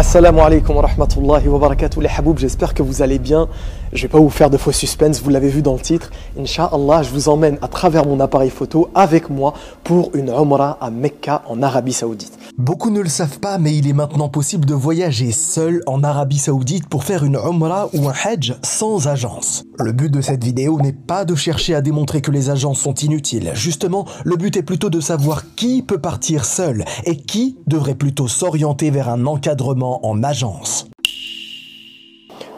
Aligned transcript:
Assalamu 0.00 0.40
alaikum 0.40 0.76
wa 0.76 0.82
rahmatullahi 0.86 1.46
wa 1.48 1.58
barakatuh 1.58 2.00
les 2.00 2.08
haboub, 2.08 2.38
j'espère 2.38 2.72
que 2.72 2.82
vous 2.82 3.02
allez 3.02 3.18
bien. 3.18 3.48
Je 3.92 4.00
vais 4.00 4.08
pas 4.08 4.18
vous 4.18 4.30
faire 4.30 4.48
de 4.48 4.56
faux 4.56 4.72
suspense, 4.72 5.20
vous 5.20 5.28
l'avez 5.28 5.50
vu 5.50 5.60
dans 5.60 5.74
le 5.74 5.80
titre. 5.80 6.10
Inch'Allah, 6.38 7.02
je 7.02 7.10
vous 7.10 7.28
emmène 7.28 7.58
à 7.60 7.68
travers 7.68 8.06
mon 8.06 8.18
appareil 8.18 8.48
photo 8.48 8.88
avec 8.94 9.28
moi 9.28 9.52
pour 9.84 10.10
une 10.14 10.30
Umrah 10.30 10.78
à 10.80 10.90
Mecca 10.90 11.42
en 11.46 11.62
Arabie 11.62 11.92
Saoudite. 11.92 12.32
Beaucoup 12.58 12.90
ne 12.90 13.00
le 13.00 13.08
savent 13.08 13.40
pas, 13.40 13.58
mais 13.58 13.74
il 13.74 13.88
est 13.88 13.92
maintenant 13.92 14.28
possible 14.28 14.66
de 14.66 14.74
voyager 14.74 15.32
seul 15.32 15.82
en 15.86 16.02
Arabie 16.02 16.38
Saoudite 16.38 16.88
pour 16.88 17.04
faire 17.04 17.24
une 17.24 17.36
Umrah 17.36 17.88
ou 17.94 18.08
un 18.08 18.12
Hajj 18.24 18.56
sans 18.62 19.08
agence. 19.08 19.64
Le 19.78 19.92
but 19.92 20.12
de 20.12 20.20
cette 20.20 20.44
vidéo 20.44 20.78
n'est 20.80 20.92
pas 20.92 21.24
de 21.24 21.34
chercher 21.34 21.74
à 21.74 21.80
démontrer 21.80 22.20
que 22.20 22.30
les 22.30 22.50
agences 22.50 22.80
sont 22.80 22.94
inutiles. 22.94 23.50
Justement, 23.54 24.06
le 24.24 24.36
but 24.36 24.56
est 24.56 24.62
plutôt 24.62 24.90
de 24.90 25.00
savoir 25.00 25.54
qui 25.54 25.82
peut 25.82 26.00
partir 26.00 26.44
seul 26.44 26.84
et 27.04 27.16
qui 27.16 27.56
devrait 27.66 27.94
plutôt 27.94 28.28
s'orienter 28.28 28.90
vers 28.90 29.08
un 29.08 29.26
encadrement 29.26 30.06
en 30.06 30.22
agence. 30.22 30.90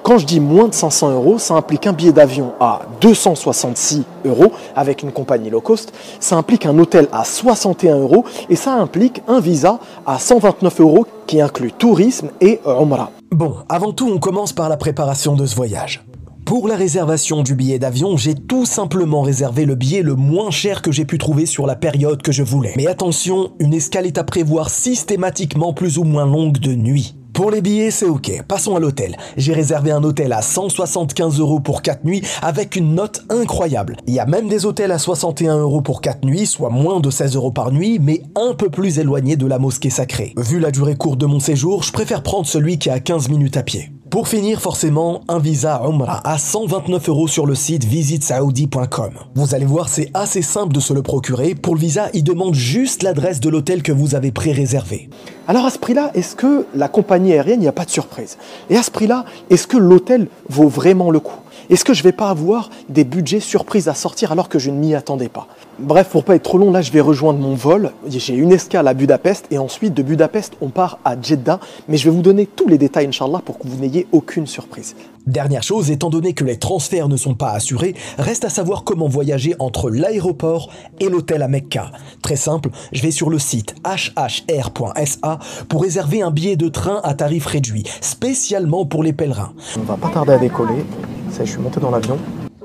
Quand 0.02 0.19
je 0.19 0.27
dis 0.27 0.41
moins 0.41 0.66
de 0.66 0.74
500 0.74 1.12
euros, 1.12 1.38
ça 1.38 1.55
implique 1.55 1.87
un 1.87 1.92
billet 1.92 2.12
d'avion 2.12 2.52
à 2.59 2.80
266 3.01 4.02
euros 4.25 4.51
avec 4.75 5.05
une 5.05 5.12
compagnie 5.12 5.48
low 5.48 5.61
cost, 5.61 5.92
ça 6.19 6.37
implique 6.37 6.66
un 6.66 6.77
hôtel 6.77 7.06
à 7.12 7.25
61 7.25 8.01
euros 8.01 8.25
et 8.51 8.56
ça 8.56 8.75
implique 8.75 9.23
un 9.28 9.38
visa 9.38 9.78
à 10.05 10.19
129 10.19 10.80
euros 10.80 11.06
qui 11.28 11.41
inclut 11.41 11.70
tourisme 11.70 12.30
et 12.41 12.61
Umrah. 12.66 13.11
Bon, 13.30 13.55
avant 13.69 13.92
tout, 13.92 14.11
on 14.12 14.19
commence 14.19 14.52
par 14.52 14.69
la 14.69 14.77
préparation 14.77 15.37
de 15.37 15.47
ce 15.47 15.55
voyage. 15.55 16.05
Pour 16.45 16.66
la 16.66 16.75
réservation 16.75 17.45
du 17.45 17.55
billet 17.55 17.78
d'avion, 17.78 18.16
j'ai 18.16 18.34
tout 18.34 18.66
simplement 18.66 19.23
réservé 19.23 19.64
le 19.64 19.77
billet 19.77 20.03
le 20.03 20.16
moins 20.16 20.50
cher 20.50 20.83
que 20.83 20.91
j'ai 20.91 21.05
pu 21.05 21.16
trouver 21.16 21.47
sur 21.47 21.64
la 21.64 21.77
période 21.77 22.23
que 22.23 22.33
je 22.33 22.42
voulais. 22.42 22.75
Mais 22.77 22.89
attention, 22.89 23.53
une 23.61 23.73
escale 23.73 24.06
est 24.06 24.19
à 24.19 24.25
prévoir 24.25 24.69
systématiquement 24.69 25.73
plus 25.73 25.98
ou 25.98 26.05
moins 26.05 26.27
longue 26.27 26.59
de 26.59 26.75
nuit. 26.75 27.14
Pour 27.33 27.51
les 27.51 27.63
billets, 27.63 27.91
c'est 27.91 28.09
ok. 28.09 28.43
Passons 28.47 28.77
à 28.77 28.81
l'hôtel. 28.81 29.17
J'ai 29.37 29.55
réservé 29.55 29.91
un 29.91 30.05
hôtel 30.05 30.33
à 30.33 30.43
175 30.43 31.41
euros 31.41 31.61
pour 31.61 31.81
4 31.81 32.05
nuits 32.05 32.23
avec 32.43 32.77
une 32.77 32.95
note 32.95 33.25
incroyable. 33.31 33.97
Il 34.06 34.12
y 34.15 34.20
a 34.20 34.27
même 34.27 34.48
des 34.48 34.67
hôtels 34.67 34.93
à 34.93 34.98
61 34.98 35.59
euros 35.59 35.81
pour 35.81 36.03
4 36.03 36.25
nuits, 36.25 36.47
soit 36.47 36.71
moins 36.71 37.01
de 37.01 37.11
16 37.11 37.37
euros 37.37 37.51
par 37.51 37.73
nuit, 37.73 37.98
mais 38.01 38.23
un 38.37 38.55
peu 38.55 38.69
plus 38.69 38.98
éloigné 38.98 39.37
de 39.37 39.47
la 39.47 39.59
mosquée 39.59 39.91
sacrée. 39.91 40.34
Vu 40.37 40.61
la 40.61 40.71
durée 40.71 40.97
courte 40.97 41.19
de 41.19 41.27
mon 41.27 41.41
séjour, 41.41 41.83
je 41.83 41.93
préfère 41.93 42.23
prendre 42.23 42.47
celui 42.47 42.79
qui 42.79 42.91
a 42.91 43.01
15 43.01 43.31
minutes 43.31 43.56
à 43.56 43.62
pied. 43.62 43.91
Pour 44.13 44.29
finir, 44.29 44.61
forcément, 44.61 45.23
un 45.27 45.39
visa 45.39 45.81
Umrah 45.89 46.21
à 46.25 46.37
129 46.37 47.09
euros 47.09 47.29
sur 47.29 47.47
le 47.47 47.55
site 47.55 47.85
visitsaoudi.com. 47.85 49.15
Vous 49.35 49.55
allez 49.55 49.65
voir, 49.65 49.89
c'est 49.89 50.11
assez 50.13 50.43
simple 50.43 50.75
de 50.75 50.81
se 50.81 50.93
le 50.93 51.01
procurer. 51.01 51.55
Pour 51.55 51.75
le 51.75 51.81
visa, 51.81 52.11
il 52.13 52.23
demande 52.23 52.55
juste 52.55 53.03
l'adresse 53.03 53.41
de 53.41 53.49
l'hôtel 53.49 53.83
que 53.83 53.91
vous 53.91 54.15
avez 54.15 54.31
pré-réservé. 54.31 55.09
Alors 55.49 55.65
à 55.65 55.71
ce 55.71 55.79
prix-là, 55.79 56.11
est-ce 56.13 56.37
que 56.37 56.67
la 56.75 56.89
compagnie 56.89 57.33
aérienne, 57.33 57.61
n'y 57.61 57.69
a 57.69 57.73
pas 57.73 57.87
de 57.87 57.91
surprise? 57.91 58.37
Et 58.69 58.77
à 58.77 58.83
ce 58.83 58.91
prix-là, 58.91 59.25
est-ce 59.49 59.67
que 59.67 59.79
l'hôtel 59.79 60.29
vaut 60.51 60.69
vraiment 60.69 61.11
le 61.11 61.19
coup? 61.19 61.41
Est-ce 61.71 61.85
que 61.85 61.95
je 61.95 62.01
ne 62.01 62.05
vais 62.05 62.13
pas 62.13 62.29
avoir 62.29 62.71
des 62.89 63.05
budgets 63.05 63.41
surprises 63.41 63.89
à 63.89 63.95
sortir 63.95 64.31
alors 64.31 64.49
que 64.49 64.59
je 64.59 64.71
ne 64.71 64.77
m'y 64.77 64.95
attendais 64.95 65.29
pas? 65.29 65.47
Bref, 65.79 66.11
pour 66.11 66.23
pas 66.23 66.35
être 66.35 66.43
trop 66.43 66.59
long, 66.59 66.71
là 66.71 66.83
je 66.83 66.93
vais 66.93 67.01
rejoindre 67.01 67.39
mon 67.39 67.55
vol. 67.55 67.93
J'ai 68.07 68.35
une 68.35 68.53
escale 68.53 68.87
à 68.89 68.95
Budapest 68.95 69.47
et 69.51 69.59
ensuite 69.59 69.95
de 69.95 70.03
Budapest 70.03 70.55
on 70.61 70.69
part 70.69 70.99
à 71.05 71.21
Jeddah. 71.21 71.61
Mais 71.89 71.97
je 71.97 72.05
vais 72.05 72.15
vous 72.15 72.23
donner 72.23 72.47
tous 72.47 72.69
les 72.69 72.79
détails, 72.79 73.07
Inch'Allah, 73.07 73.41
pour 73.45 73.59
que 73.59 73.67
vous 73.67 73.79
n'ayez 73.81 74.02
aucune 74.12 74.47
surprise. 74.47 74.95
Dernière 75.27 75.62
chose, 75.62 75.91
étant 75.91 76.11
donné 76.11 76.33
que 76.33 76.45
les 76.45 76.58
transferts 76.58 77.08
ne 77.08 77.17
sont 77.17 77.34
pas 77.34 77.53
assurés, 77.53 77.95
reste 78.19 78.44
à 78.44 78.48
savoir 78.48 78.83
comment 78.83 79.06
voyager 79.06 79.55
entre 79.61 79.89
l'aéroport 79.89 80.70
et 80.98 81.09
l'hôtel 81.09 81.42
à 81.42 81.48
Mecca. 81.48 81.92
Très 82.22 82.36
simple, 82.36 82.70
je 82.92 83.03
vais 83.03 83.12
sur 83.12 83.31
le 83.31 83.39
site 83.39 83.75
hhr.sa 83.84 85.39
pour 85.69 85.83
réserver 85.83 86.22
un 86.22 86.31
billet 86.31 86.56
de 86.56 86.69
train 86.69 87.00
à 87.05 87.14
tarif 87.14 87.47
réduit, 87.47 87.84
spécialement 88.00 88.84
pour 88.84 89.03
les 89.03 89.12
pèlerins. 89.12 89.53
On 89.78 89.83
va 89.83 89.97
pas 89.97 90.09
tarder 90.09 90.33
à 90.33 90.39
décoller. 90.39 90.84
Ça, 91.31 91.44
je 91.44 91.50
suis 91.50 91.61
monté 91.61 91.78
dans 91.78 91.91
l'avion. 91.91 92.19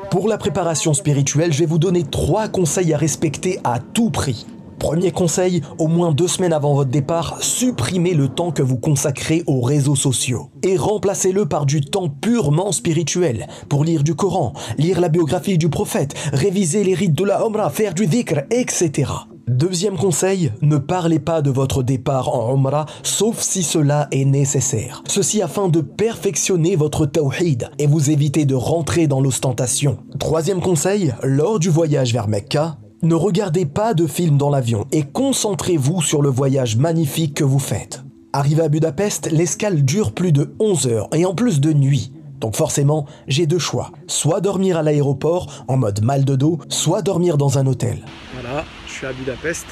Pour 0.09 0.27
la 0.27 0.37
préparation 0.37 0.93
spirituelle, 0.93 1.53
je 1.53 1.59
vais 1.59 1.65
vous 1.65 1.79
donner 1.79 2.03
trois 2.03 2.47
conseils 2.47 2.93
à 2.93 2.97
respecter 2.97 3.59
à 3.63 3.79
tout 3.79 4.09
prix. 4.09 4.45
Premier 4.79 5.11
conseil, 5.11 5.61
au 5.79 5.87
moins 5.87 6.11
deux 6.11 6.27
semaines 6.27 6.53
avant 6.53 6.75
votre 6.75 6.91
départ, 6.91 7.37
supprimez 7.41 8.13
le 8.13 8.27
temps 8.27 8.51
que 8.51 8.61
vous 8.61 8.77
consacrez 8.77 9.43
aux 9.47 9.61
réseaux 9.61 9.95
sociaux 9.95 10.49
et 10.63 10.77
remplacez-le 10.77 11.45
par 11.45 11.65
du 11.65 11.81
temps 11.81 12.09
purement 12.09 12.71
spirituel 12.71 13.47
pour 13.69 13.83
lire 13.83 14.03
du 14.03 14.15
Coran, 14.15 14.53
lire 14.77 15.01
la 15.01 15.09
biographie 15.09 15.57
du 15.57 15.69
prophète, 15.69 16.13
réviser 16.33 16.83
les 16.83 16.93
rites 16.93 17.15
de 17.15 17.23
la 17.23 17.45
Umrah, 17.45 17.69
faire 17.69 17.93
du 17.93 18.07
dhikr, 18.07 18.41
etc. 18.51 19.11
Deuxième 19.47 19.95
conseil, 19.95 20.51
ne 20.61 20.75
parlez 20.75 21.19
pas 21.19 21.41
de 21.41 21.49
votre 21.49 21.81
départ 21.81 22.35
en 22.35 22.53
Umrah 22.53 22.85
sauf 23.01 23.39
si 23.39 23.63
cela 23.63 24.09
est 24.11 24.25
nécessaire. 24.25 25.03
Ceci 25.07 25.41
afin 25.41 25.69
de 25.69 25.79
perfectionner 25.79 26.75
votre 26.75 27.05
tawhid 27.05 27.69
et 27.79 27.87
vous 27.87 28.11
éviter 28.11 28.43
de 28.43 28.55
rentrer 28.55 29.07
dans 29.07 29.21
l'ostentation. 29.21 29.99
Troisième 30.19 30.59
conseil, 30.59 31.13
lors 31.23 31.59
du 31.59 31.69
voyage 31.69 32.11
vers 32.11 32.27
Mecca, 32.27 32.77
ne 33.01 33.15
regardez 33.15 33.65
pas 33.65 33.93
de 33.93 34.07
films 34.07 34.37
dans 34.37 34.49
l'avion 34.49 34.85
et 34.91 35.03
concentrez-vous 35.03 36.01
sur 36.01 36.21
le 36.21 36.29
voyage 36.29 36.77
magnifique 36.77 37.35
que 37.35 37.43
vous 37.43 37.59
faites. 37.59 38.03
Arrivé 38.33 38.63
à 38.63 38.69
Budapest, 38.69 39.31
l'escale 39.31 39.83
dure 39.83 40.11
plus 40.11 40.31
de 40.31 40.55
11 40.59 40.87
heures 40.87 41.09
et 41.13 41.25
en 41.25 41.33
plus 41.33 41.59
de 41.59 41.73
nuit. 41.73 42.11
Donc 42.39 42.55
forcément, 42.55 43.05
j'ai 43.27 43.47
deux 43.47 43.59
choix. 43.59 43.91
Soit 44.07 44.41
dormir 44.41 44.77
à 44.77 44.83
l'aéroport 44.83 45.65
en 45.67 45.77
mode 45.77 46.03
mal 46.03 46.25
de 46.25 46.35
dos, 46.35 46.59
soit 46.69 47.01
dormir 47.01 47.37
dans 47.37 47.57
un 47.57 47.65
hôtel. 47.65 48.03
Voilà, 48.33 48.63
je 48.87 48.93
suis 48.93 49.05
à 49.05 49.13
Budapest. 49.13 49.65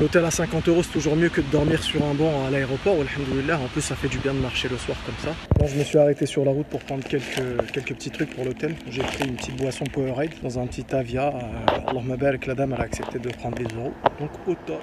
L'hôtel 0.00 0.24
à 0.24 0.30
50 0.30 0.66
euros, 0.68 0.82
c'est 0.82 0.92
toujours 0.92 1.14
mieux 1.14 1.28
que 1.28 1.42
de 1.42 1.46
dormir 1.52 1.82
sur 1.82 2.02
un 2.02 2.14
banc 2.14 2.46
à 2.46 2.50
l'aéroport. 2.50 2.94
En 2.94 3.68
plus, 3.68 3.82
ça 3.82 3.94
fait 3.94 4.08
du 4.08 4.16
bien 4.16 4.32
de 4.32 4.38
marcher 4.38 4.66
le 4.70 4.78
soir 4.78 4.96
comme 5.04 5.14
ça. 5.22 5.66
Je 5.66 5.78
me 5.78 5.84
suis 5.84 5.98
arrêté 5.98 6.24
sur 6.24 6.42
la 6.42 6.52
route 6.52 6.66
pour 6.68 6.80
prendre 6.80 7.04
quelques, 7.04 7.70
quelques 7.70 7.94
petits 7.94 8.10
trucs 8.10 8.34
pour 8.34 8.46
l'hôtel. 8.46 8.76
J'ai 8.88 9.02
pris 9.02 9.28
une 9.28 9.36
petite 9.36 9.56
boisson 9.56 9.84
Powerade 9.84 10.30
dans 10.42 10.58
un 10.58 10.66
petit 10.66 10.86
Avia. 10.94 11.28
Euh, 11.28 12.36
que 12.38 12.48
la 12.48 12.54
dame 12.54 12.72
elle 12.74 12.80
a 12.80 12.84
accepté 12.84 13.18
de 13.18 13.28
prendre 13.28 13.56
des 13.56 13.74
euros. 13.74 13.92
Donc, 14.18 14.30
au 14.46 14.54
top. 14.66 14.80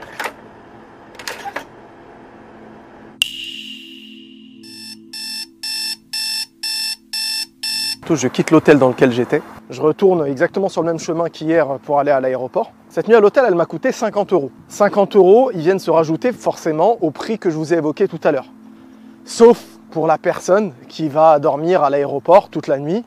Je 8.16 8.28
quitte 8.28 8.52
l'hôtel 8.52 8.80
dans 8.80 8.88
lequel 8.88 9.12
j'étais. 9.12 9.42
Je 9.70 9.82
retourne 9.82 10.26
exactement 10.26 10.70
sur 10.70 10.82
le 10.82 10.88
même 10.88 11.00
chemin 11.00 11.30
qu'hier 11.30 11.78
pour 11.84 12.00
aller 12.00 12.12
à 12.12 12.22
l'aéroport. 12.22 12.72
Cette 12.90 13.08
nuit 13.08 13.16
à 13.16 13.20
l'hôtel, 13.20 13.44
elle 13.48 13.56
m'a 13.56 13.66
coûté 13.66 13.92
50 13.92 14.32
euros. 14.34 14.52
50 14.70 15.16
euros, 15.16 15.52
ils 15.54 15.60
viennent 15.60 15.80
se 15.80 15.92
rajouter 15.92 16.32
forcément 16.32 16.98
au 17.02 17.12
prix 17.12 17.38
que 17.38 17.50
je 17.50 17.58
vous 17.58 17.74
ai 17.74 17.78
évoqué 17.78 18.08
tout 18.08 18.20
à 18.24 18.32
l'heure. 18.32 18.48
Sauf 19.26 19.62
pour 19.92 20.08
la 20.08 20.18
personne 20.18 20.74
qui 20.88 21.10
va 21.10 21.40
dormir 21.40 21.84
à 21.84 21.90
l'aéroport 21.90 22.50
toute 22.50 22.68
la 22.68 22.78
nuit. 22.78 23.04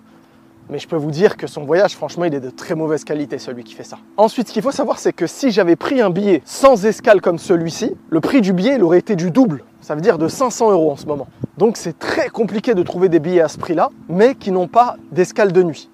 Mais 0.68 0.78
je 0.78 0.86
peux 0.86 0.96
vous 0.96 1.10
dire 1.10 1.36
que 1.36 1.46
son 1.46 1.64
voyage, 1.64 1.96
franchement, 1.96 2.24
il 2.24 2.34
est 2.34 2.40
de 2.40 2.50
très 2.50 2.74
mauvaise 2.74 3.02
qualité, 3.02 3.38
celui 3.38 3.64
qui 3.64 3.74
fait 3.74 3.84
ça. 3.84 3.98
Ensuite, 4.16 4.48
ce 4.48 4.52
qu'il 4.52 4.62
faut 4.62 4.70
savoir, 4.70 4.98
c'est 4.98 5.12
que 5.12 5.26
si 5.26 5.50
j'avais 5.50 5.76
pris 5.76 6.00
un 6.00 6.10
billet 6.10 6.42
sans 6.44 6.86
escale 6.86 7.20
comme 7.20 7.38
celui-ci, 7.38 7.96
le 8.08 8.20
prix 8.20 8.40
du 8.40 8.52
billet, 8.52 8.74
il 8.76 8.84
aurait 8.84 8.98
été 8.98 9.16
du 9.16 9.30
double. 9.30 9.64
Ça 9.80 9.94
veut 9.94 10.00
dire 10.00 10.18
de 10.18 10.28
500 10.28 10.70
euros 10.72 10.92
en 10.92 10.96
ce 10.96 11.06
moment. 11.06 11.26
Donc 11.56 11.76
c'est 11.76 11.98
très 11.98 12.28
compliqué 12.28 12.74
de 12.74 12.82
trouver 12.82 13.08
des 13.08 13.18
billets 13.18 13.40
à 13.40 13.48
ce 13.48 13.58
prix-là, 13.58 13.90
mais 14.08 14.34
qui 14.34 14.50
n'ont 14.50 14.68
pas 14.68 14.96
d'escale 15.10 15.52
de 15.52 15.62
nuit. 15.62 15.90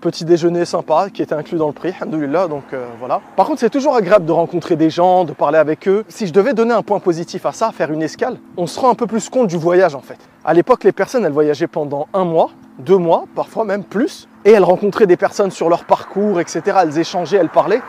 Petit 0.00 0.24
déjeuner 0.24 0.64
sympa 0.64 1.10
qui 1.12 1.22
était 1.22 1.34
inclus 1.34 1.56
dans 1.56 1.68
le 1.68 1.72
prix, 1.72 1.94
alhamdoulilah, 2.00 2.48
donc 2.48 2.64
euh, 2.72 2.86
voilà. 2.98 3.20
Par 3.36 3.46
contre, 3.46 3.60
c'est 3.60 3.70
toujours 3.70 3.94
agréable 3.94 4.26
de 4.26 4.32
rencontrer 4.32 4.74
des 4.74 4.90
gens, 4.90 5.24
de 5.24 5.32
parler 5.32 5.58
avec 5.58 5.86
eux. 5.86 6.04
Si 6.08 6.26
je 6.26 6.32
devais 6.32 6.54
donner 6.54 6.74
un 6.74 6.82
point 6.82 6.98
positif 6.98 7.46
à 7.46 7.52
ça, 7.52 7.70
faire 7.70 7.92
une 7.92 8.02
escale, 8.02 8.38
on 8.56 8.66
se 8.66 8.80
rend 8.80 8.90
un 8.90 8.94
peu 8.96 9.06
plus 9.06 9.28
compte 9.28 9.46
du 9.46 9.56
voyage 9.56 9.94
en 9.94 10.00
fait. 10.00 10.18
À 10.44 10.54
l'époque, 10.54 10.82
les 10.82 10.90
personnes, 10.90 11.24
elles 11.24 11.32
voyageaient 11.32 11.68
pendant 11.68 12.08
un 12.12 12.24
mois, 12.24 12.50
deux 12.80 12.96
mois, 12.96 13.26
parfois 13.36 13.64
même 13.64 13.84
plus, 13.84 14.28
et 14.44 14.50
elles 14.50 14.64
rencontraient 14.64 15.06
des 15.06 15.16
personnes 15.16 15.52
sur 15.52 15.68
leur 15.68 15.84
parcours, 15.84 16.40
etc. 16.40 16.78
Elles 16.82 16.98
échangeaient, 16.98 17.36
elles 17.36 17.48
parlaient. 17.48 17.82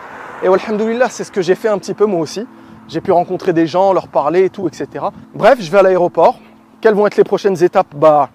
Et 0.43 0.47
alhamdoulilah, 0.47 1.09
c'est 1.09 1.23
ce 1.23 1.31
que 1.31 1.41
j'ai 1.41 1.55
fait 1.55 1.69
un 1.69 1.79
petit 1.79 1.95
peu 1.95 2.05
moi 2.05 2.19
aussi. 2.19 2.45
J'ai 2.91 2.99
pu 2.99 3.13
rencontrer 3.13 3.53
des 3.53 3.67
gens, 3.67 3.93
leur 3.93 4.09
parler 4.09 4.43
et 4.43 4.49
tout, 4.49 4.67
etc. 4.67 5.05
Bref, 5.33 5.59
je 5.61 5.71
vais 5.71 5.77
à 5.77 5.81
l'aéroport. 5.81 6.39
Quelles 6.81 6.93
vont 6.93 7.07
être 7.07 7.15
les 7.15 7.23
prochaines 7.23 7.63
étapes? 7.63 7.95
Bah, 7.95 8.29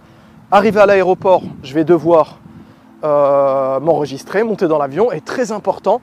arrivé 0.51 0.81
à 0.81 0.87
l'aéroport, 0.87 1.43
je 1.63 1.75
vais 1.75 1.85
devoir 1.85 2.39
euh, 3.05 3.79
m'enregistrer, 3.81 4.45
monter 4.45 4.67
dans 4.67 4.79
l'avion. 4.79 5.13
Et 5.13 5.21
très 5.21 5.53
important, 5.53 6.01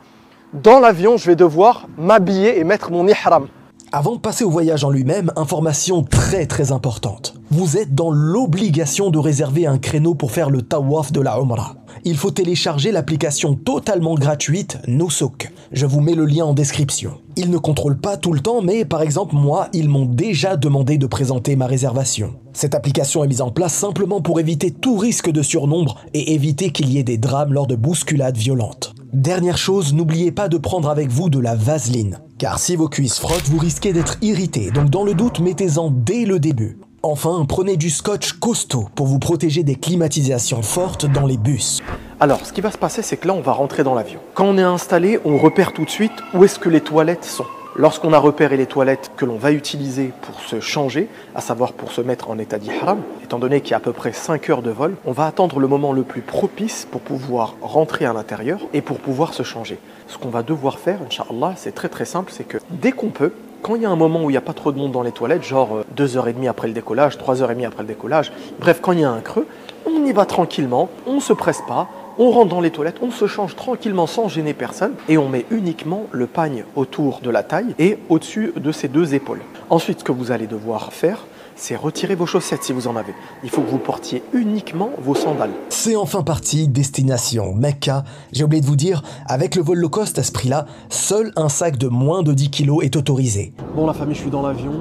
dans 0.53 0.79
l'avion, 0.79 1.17
je 1.17 1.25
vais 1.25 1.35
devoir 1.35 1.87
m'habiller 1.97 2.59
et 2.59 2.63
mettre 2.63 2.91
mon 2.91 3.07
ihram. 3.07 3.47
Avant 3.91 4.13
de 4.13 4.19
passer 4.19 4.43
au 4.43 4.51
voyage 4.51 4.83
en 4.83 4.91
lui-même, 4.91 5.31
information 5.35 6.03
très 6.03 6.45
très 6.45 6.71
importante. 6.71 7.33
Vous 7.49 7.77
êtes 7.77 7.95
dans 7.95 8.11
l'obligation 8.11 9.09
de 9.09 9.17
réserver 9.17 9.65
un 9.65 9.79
créneau 9.79 10.13
pour 10.13 10.31
faire 10.31 10.51
le 10.51 10.61
tawaf 10.61 11.11
de 11.11 11.21
la 11.21 11.39
Umrah. 11.39 11.73
Il 12.05 12.17
faut 12.17 12.31
télécharger 12.31 12.91
l'application 12.91 13.55
totalement 13.55 14.13
gratuite 14.13 14.77
Nusuk. 14.87 15.51
Je 15.71 15.87
vous 15.87 16.01
mets 16.01 16.15
le 16.15 16.25
lien 16.25 16.45
en 16.45 16.53
description. 16.53 17.17
Ils 17.35 17.49
ne 17.49 17.57
contrôlent 17.57 17.97
pas 17.97 18.15
tout 18.15 18.31
le 18.31 18.41
temps, 18.41 18.61
mais 18.61 18.85
par 18.85 19.01
exemple 19.01 19.35
moi, 19.35 19.69
ils 19.73 19.89
m'ont 19.89 20.05
déjà 20.05 20.55
demandé 20.55 20.97
de 20.97 21.07
présenter 21.07 21.55
ma 21.55 21.65
réservation. 21.65 22.35
Cette 22.53 22.75
application 22.75 23.23
est 23.23 23.27
mise 23.27 23.41
en 23.41 23.49
place 23.49 23.73
simplement 23.73 24.21
pour 24.21 24.39
éviter 24.39 24.69
tout 24.69 24.97
risque 24.97 25.31
de 25.31 25.41
surnombre 25.41 25.99
et 26.13 26.33
éviter 26.33 26.69
qu'il 26.69 26.91
y 26.91 26.99
ait 26.99 27.03
des 27.03 27.17
drames 27.17 27.53
lors 27.53 27.65
de 27.65 27.75
bousculades 27.75 28.37
violentes. 28.37 28.93
Dernière 29.13 29.57
chose, 29.57 29.93
n'oubliez 29.93 30.31
pas 30.31 30.47
de 30.47 30.57
prendre 30.57 30.89
avec 30.89 31.09
vous 31.09 31.29
de 31.29 31.39
la 31.39 31.55
vaseline. 31.55 32.19
Car 32.37 32.59
si 32.59 32.75
vos 32.75 32.87
cuisses 32.87 33.19
frottent, 33.19 33.49
vous 33.49 33.57
risquez 33.57 33.93
d'être 33.93 34.17
irrité, 34.21 34.69
donc 34.69 34.91
dans 34.91 35.03
le 35.03 35.15
doute, 35.15 35.39
mettez-en 35.39 35.89
dès 35.89 36.25
le 36.25 36.39
début. 36.39 36.77
Enfin, 37.05 37.43
prenez 37.45 37.75
du 37.75 37.89
scotch 37.89 38.31
costaud 38.31 38.87
pour 38.95 39.07
vous 39.07 39.19
protéger 39.19 39.63
des 39.63 39.75
climatisations 39.75 40.61
fortes 40.61 41.05
dans 41.05 41.25
les 41.25 41.35
bus. 41.35 41.81
Alors, 42.21 42.45
ce 42.45 42.53
qui 42.53 42.61
va 42.61 42.71
se 42.71 42.77
passer, 42.77 43.01
c'est 43.01 43.17
que 43.17 43.27
là, 43.27 43.33
on 43.33 43.41
va 43.41 43.51
rentrer 43.51 43.83
dans 43.83 43.93
l'avion. 43.93 44.21
Quand 44.35 44.45
on 44.45 44.57
est 44.57 44.61
installé, 44.61 45.19
on 45.25 45.37
repère 45.37 45.73
tout 45.73 45.83
de 45.83 45.89
suite 45.89 46.13
où 46.33 46.45
est-ce 46.45 46.59
que 46.59 46.69
les 46.69 46.79
toilettes 46.79 47.25
sont. 47.25 47.43
Lorsqu'on 47.75 48.13
a 48.13 48.17
repéré 48.19 48.55
les 48.55 48.67
toilettes 48.67 49.11
que 49.17 49.25
l'on 49.25 49.35
va 49.35 49.51
utiliser 49.51 50.13
pour 50.21 50.39
se 50.39 50.61
changer, 50.61 51.09
à 51.35 51.41
savoir 51.41 51.73
pour 51.73 51.91
se 51.91 51.99
mettre 51.99 52.29
en 52.29 52.37
état 52.37 52.57
d'ihram, 52.57 53.01
étant 53.21 53.37
donné 53.37 53.59
qu'il 53.59 53.71
y 53.71 53.73
a 53.73 53.77
à 53.77 53.81
peu 53.81 53.91
près 53.91 54.13
5 54.13 54.49
heures 54.49 54.61
de 54.61 54.71
vol, 54.71 54.95
on 55.03 55.11
va 55.11 55.25
attendre 55.25 55.59
le 55.59 55.67
moment 55.67 55.91
le 55.91 56.03
plus 56.03 56.21
propice 56.21 56.87
pour 56.89 57.01
pouvoir 57.01 57.55
rentrer 57.61 58.05
à 58.05 58.13
l'intérieur 58.13 58.61
et 58.71 58.81
pour 58.81 58.99
pouvoir 58.99 59.33
se 59.33 59.43
changer. 59.43 59.77
Ce 60.07 60.17
qu'on 60.17 60.29
va 60.29 60.41
devoir 60.41 60.79
faire, 60.79 60.99
Inch'Allah, 61.05 61.55
c'est 61.57 61.75
très 61.75 61.89
très 61.89 62.05
simple, 62.05 62.31
c'est 62.33 62.47
que 62.47 62.59
dès 62.69 62.93
qu'on 62.93 63.09
peut, 63.09 63.33
quand 63.63 63.75
il 63.75 63.81
y 63.81 63.85
a 63.85 63.89
un 63.89 63.95
moment 63.95 64.23
où 64.23 64.29
il 64.29 64.33
n'y 64.33 64.37
a 64.37 64.41
pas 64.41 64.53
trop 64.53 64.71
de 64.73 64.77
monde 64.77 64.91
dans 64.91 65.01
les 65.01 65.13
toilettes, 65.13 65.43
genre 65.43 65.83
2h30 65.95 66.49
après 66.49 66.67
le 66.67 66.73
décollage, 66.73 67.17
3h30 67.17 67.65
après 67.65 67.81
le 67.81 67.87
décollage, 67.87 68.31
bref, 68.59 68.79
quand 68.81 68.91
il 68.91 68.99
y 68.99 69.03
a 69.05 69.09
un 69.09 69.21
creux, 69.21 69.47
on 69.85 70.05
y 70.05 70.11
va 70.11 70.25
tranquillement, 70.25 70.89
on 71.07 71.15
ne 71.15 71.19
se 71.21 71.31
presse 71.31 71.63
pas, 71.65 71.87
on 72.19 72.29
rentre 72.29 72.49
dans 72.49 72.59
les 72.59 72.71
toilettes, 72.71 72.97
on 73.01 73.09
se 73.09 73.25
change 73.25 73.55
tranquillement 73.55 74.05
sans 74.05 74.27
gêner 74.27 74.53
personne 74.53 74.93
et 75.07 75.17
on 75.17 75.29
met 75.29 75.45
uniquement 75.49 76.03
le 76.11 76.27
pagne 76.27 76.65
autour 76.75 77.21
de 77.21 77.29
la 77.29 77.41
taille 77.41 77.73
et 77.79 77.97
au-dessus 78.09 78.53
de 78.55 78.71
ses 78.71 78.89
deux 78.89 79.15
épaules. 79.15 79.41
Ensuite, 79.69 79.99
ce 79.99 80.03
que 80.03 80.11
vous 80.11 80.31
allez 80.31 80.45
devoir 80.45 80.91
faire, 80.91 81.25
c'est 81.63 81.77
retirer 81.77 82.15
vos 82.15 82.25
chaussettes 82.25 82.65
si 82.65 82.73
vous 82.73 82.89
en 82.89 82.97
avez. 82.97 83.13
Il 83.41 83.49
faut 83.49 83.61
que 83.61 83.69
vous 83.69 83.77
portiez 83.77 84.21
uniquement 84.33 84.89
vos 84.97 85.15
sandales. 85.15 85.53
C'est 85.69 85.95
enfin 85.95 86.21
parti, 86.21 86.67
destination 86.67 87.55
Mecca. 87.55 88.03
J'ai 88.33 88.43
oublié 88.43 88.59
de 88.59 88.65
vous 88.65 88.75
dire, 88.75 89.01
avec 89.27 89.55
le 89.55 89.61
vol 89.61 89.77
low 89.77 89.87
cost 89.87 90.19
à 90.19 90.23
ce 90.23 90.33
prix-là, 90.33 90.65
seul 90.89 91.31
un 91.37 91.47
sac 91.47 91.77
de 91.77 91.87
moins 91.87 92.21
de 92.21 92.33
10 92.33 92.51
kg 92.51 92.83
est 92.83 92.97
autorisé. 92.97 93.53
Bon 93.77 93.87
la 93.87 93.93
famille, 93.93 94.13
je 94.13 94.19
suis 94.19 94.29
dans 94.29 94.41
l'avion. 94.41 94.73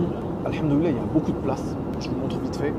Alhamdoulilah, 0.45 0.91
il 0.91 0.97
y 0.97 0.99
a 0.99 1.05
beaucoup 1.05 1.31
de 1.31 1.39
place. 1.39 1.63
Je 2.01 2.09
vous 2.09 2.17
montre 2.17 2.41
vite 2.41 2.57
fait. 2.57 2.75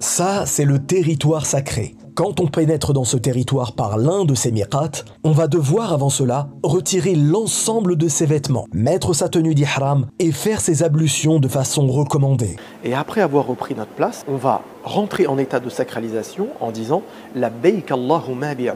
Ça, 0.00 0.46
c'est 0.46 0.64
le 0.64 0.80
territoire 0.80 1.46
sacré. 1.46 1.94
Quand 2.18 2.40
on 2.40 2.48
pénètre 2.48 2.92
dans 2.92 3.04
ce 3.04 3.16
territoire 3.16 3.74
par 3.74 3.96
l'un 3.96 4.24
de 4.24 4.34
ces 4.34 4.50
miqats, 4.50 5.04
on 5.22 5.30
va 5.30 5.46
devoir 5.46 5.92
avant 5.92 6.08
cela 6.08 6.48
retirer 6.64 7.14
l'ensemble 7.14 7.94
de 7.94 8.08
ses 8.08 8.26
vêtements, 8.26 8.66
mettre 8.72 9.14
sa 9.14 9.28
tenue 9.28 9.54
d'ihram 9.54 10.08
et 10.18 10.32
faire 10.32 10.60
ses 10.60 10.82
ablutions 10.82 11.38
de 11.38 11.46
façon 11.46 11.86
recommandée. 11.86 12.56
Et 12.82 12.92
après 12.92 13.20
avoir 13.20 13.46
repris 13.46 13.76
notre 13.76 13.92
place, 13.92 14.24
on 14.26 14.34
va 14.34 14.62
rentrer 14.84 15.26
en 15.26 15.38
état 15.38 15.60
de 15.60 15.68
sacralisation 15.68 16.48
en 16.60 16.70
disant 16.70 17.02
la 17.34 17.50
Allahumma 17.90 18.54
bi. 18.54 18.68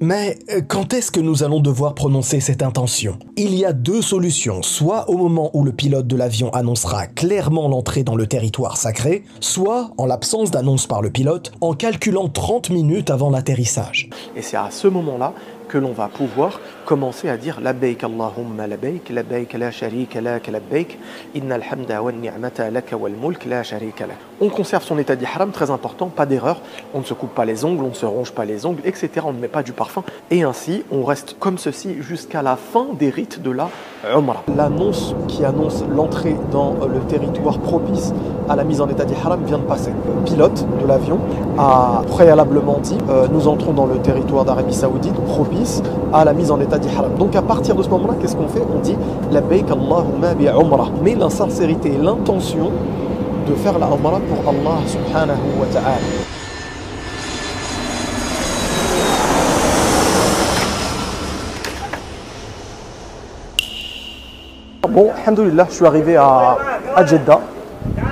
Mais 0.00 0.38
euh, 0.50 0.60
quand 0.66 0.92
est-ce 0.92 1.10
que 1.10 1.20
nous 1.20 1.42
allons 1.42 1.60
devoir 1.60 1.94
prononcer 1.94 2.40
cette 2.40 2.62
intention? 2.62 3.18
Il 3.36 3.54
y 3.54 3.64
a 3.64 3.72
deux 3.72 4.02
solutions, 4.02 4.62
soit 4.62 5.08
au 5.08 5.16
moment 5.16 5.50
où 5.54 5.64
le 5.64 5.72
pilote 5.72 6.06
de 6.06 6.16
l'avion 6.16 6.50
annoncera 6.50 7.06
clairement 7.06 7.68
l'entrée 7.68 8.04
dans 8.04 8.16
le 8.16 8.26
territoire 8.26 8.76
sacré, 8.76 9.24
soit 9.40 9.90
en 9.98 10.06
l'absence 10.06 10.50
d'annonce 10.50 10.86
par 10.86 11.02
le 11.02 11.10
pilote 11.10 11.52
en 11.60 11.74
calculant 11.74 12.28
30 12.28 12.70
minutes 12.70 13.10
avant 13.10 13.30
l'atterrissage. 13.30 14.08
Et 14.36 14.42
c'est 14.42 14.56
à 14.56 14.70
ce 14.70 14.88
moment-là 14.88 15.32
que 15.68 15.78
l'on 15.78 15.92
va 15.92 16.08
pouvoir 16.08 16.60
commencer 16.92 17.30
à 17.30 17.38
dire 17.38 17.58
Labbaik 17.58 18.04
Allahumma 18.04 18.66
labbaik, 18.66 19.08
labbaik 19.08 19.54
la 19.54 19.70
sharika 19.70 20.20
lak 20.20 20.48
labbaik, 20.48 20.98
innal 21.34 21.62
hamda 21.62 22.02
wa 22.02 22.12
ni'mata 22.12 22.64
wal 22.98 23.12
mulk 23.12 23.46
la 23.46 23.62
sharika 23.62 24.06
lak. 24.06 24.18
On 24.42 24.50
conserve 24.50 24.84
son 24.84 24.98
état 24.98 25.16
d'ihram, 25.16 25.52
très 25.52 25.70
important, 25.70 26.08
pas 26.08 26.26
d'erreur, 26.26 26.60
on 26.92 26.98
ne 26.98 27.04
se 27.04 27.14
coupe 27.14 27.34
pas 27.34 27.46
les 27.46 27.64
ongles, 27.64 27.82
on 27.82 27.88
ne 27.88 27.94
se 27.94 28.04
ronge 28.04 28.32
pas 28.32 28.44
les 28.44 28.66
ongles, 28.66 28.82
etc. 28.84 29.08
On 29.24 29.32
ne 29.32 29.38
met 29.38 29.48
pas 29.48 29.62
du 29.62 29.72
parfum. 29.72 30.02
Et 30.30 30.42
ainsi, 30.42 30.84
on 30.90 31.02
reste 31.02 31.36
comme 31.38 31.56
ceci 31.56 32.02
jusqu'à 32.02 32.42
la 32.42 32.56
fin 32.56 32.88
des 32.98 33.08
rites 33.08 33.40
de 33.40 33.50
la 33.52 33.70
Umrah. 34.14 34.42
L'annonce 34.54 35.14
qui 35.28 35.46
annonce 35.46 35.84
l'entrée 35.88 36.36
dans 36.50 36.74
le 36.86 37.00
territoire 37.08 37.58
propice 37.60 38.12
à 38.48 38.56
la 38.56 38.64
mise 38.64 38.80
en 38.80 38.88
état 38.88 39.04
d'ihram 39.04 39.44
vient 39.44 39.58
de 39.58 39.64
passer. 39.64 39.92
Le 40.06 40.24
pilote 40.24 40.66
de 40.80 40.86
l'avion 40.86 41.18
a 41.56 42.02
préalablement 42.08 42.78
dit 42.80 42.98
euh, 43.08 43.28
nous 43.32 43.48
entrons 43.48 43.72
dans 43.72 43.86
le 43.86 43.98
territoire 43.98 44.44
d'Arabie 44.44 44.74
Saoudite 44.74 45.14
propice 45.14 45.82
à 46.12 46.24
la 46.24 46.32
mise 46.32 46.50
en 46.50 46.60
état 46.60 46.78
Donc 47.18 47.36
à 47.36 47.42
partir 47.42 47.74
de 47.74 47.82
ce 47.82 47.88
moment-là, 47.88 48.14
qu'est-ce 48.20 48.36
qu'on 48.36 48.48
fait? 48.48 48.62
On 48.74 48.80
dit 48.80 48.96
la 49.30 49.40
Allahumma 49.40 50.34
bi 50.34 50.46
umrah. 50.46 50.88
Mais 51.02 51.14
la 51.14 51.30
sincérité 51.30 51.92
et 51.94 51.98
l'intention 51.98 52.70
de 53.48 53.54
faire 53.54 53.78
la 53.78 53.86
umrah 53.86 54.20
pour 54.20 54.50
Allah 54.50 54.78
subhanahu 54.86 55.60
wa 55.60 55.66
ta'ala. 55.72 55.98
Bon, 64.88 65.10
alhamdoulilah, 65.24 65.66
je 65.70 65.74
suis 65.74 65.86
arrivé 65.86 66.16
à, 66.16 66.58
à 66.94 67.06
Jeddah. 67.06 67.40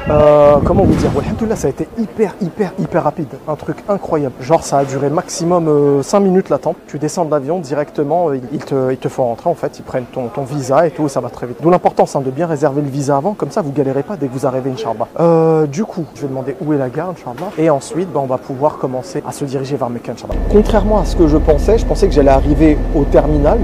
Euh, 0.08 0.56
comment 0.64 0.84
vous 0.84 0.94
dire 0.94 1.10
Alhamdoulilah, 1.16 1.56
ça 1.56 1.68
a 1.68 1.70
été 1.70 1.88
hyper, 1.98 2.34
hyper, 2.40 2.72
hyper 2.78 3.04
rapide. 3.04 3.28
Un 3.46 3.54
truc 3.54 3.76
incroyable. 3.88 4.34
Genre, 4.40 4.62
ça 4.64 4.78
a 4.78 4.84
duré 4.84 5.08
maximum 5.10 6.02
5 6.02 6.18
euh, 6.18 6.20
minutes 6.20 6.48
l'attente. 6.48 6.76
Tu 6.88 6.98
descends 6.98 7.24
de 7.24 7.30
l'avion 7.30 7.60
directement, 7.60 8.30
euh, 8.30 8.40
ils 8.52 8.64
te, 8.64 8.92
ils 8.92 9.08
font 9.08 9.24
rentrer 9.24 9.50
en 9.50 9.54
fait. 9.54 9.78
Ils 9.78 9.82
prennent 9.82 10.06
ton, 10.06 10.28
visa 10.42 10.86
et 10.86 10.90
tout, 10.90 11.08
ça 11.08 11.20
va 11.20 11.28
très 11.28 11.46
vite. 11.46 11.58
D'où 11.62 11.70
l'importance 11.70 12.16
hein, 12.16 12.22
de 12.22 12.30
bien 12.30 12.46
réserver 12.46 12.82
le 12.82 12.88
visa 12.88 13.16
avant, 13.16 13.34
comme 13.34 13.50
ça 13.50 13.62
vous 13.62 13.72
galérez 13.72 14.02
pas 14.02 14.16
dès 14.16 14.26
que 14.26 14.32
vous 14.32 14.46
arrivez, 14.46 14.70
Inch'Allah. 14.70 15.06
Euh, 15.20 15.66
du 15.66 15.84
coup, 15.84 16.04
je 16.14 16.22
vais 16.22 16.28
demander 16.28 16.56
où 16.60 16.72
est 16.72 16.78
la 16.78 16.88
gare, 16.88 17.10
Inch'Allah. 17.10 17.50
Et 17.58 17.70
ensuite, 17.70 18.12
ben, 18.12 18.20
on 18.20 18.26
va 18.26 18.38
pouvoir 18.38 18.78
commencer 18.78 19.22
à 19.26 19.32
se 19.32 19.44
diriger 19.44 19.76
vers 19.76 19.90
Mecca. 19.90 20.12
Contrairement 20.50 20.98
à 20.98 21.04
ce 21.04 21.14
que 21.14 21.28
je 21.28 21.36
pensais, 21.36 21.78
je 21.78 21.86
pensais 21.86 22.08
que 22.08 22.14
j'allais 22.14 22.30
arriver 22.30 22.76
au 22.96 23.04
terminal 23.04 23.58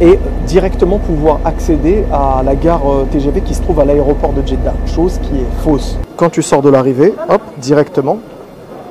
et 0.00 0.18
directement 0.46 0.98
pouvoir 0.98 1.40
accéder 1.44 2.04
à 2.12 2.42
la 2.44 2.54
gare 2.54 2.90
euh, 2.90 3.06
TGV 3.10 3.40
qui 3.40 3.54
se 3.54 3.62
trouve 3.62 3.80
à 3.80 3.84
l'aéroport 3.84 4.32
de 4.32 4.46
Jeddah, 4.46 4.74
chose 4.86 5.18
qui 5.18 5.36
est 5.36 5.62
fausse. 5.62 5.98
Quand 6.16 6.30
tu 6.30 6.42
sors 6.42 6.62
de 6.62 6.70
l'arrivée, 6.70 7.14
hop, 7.28 7.42
directement, 7.58 8.18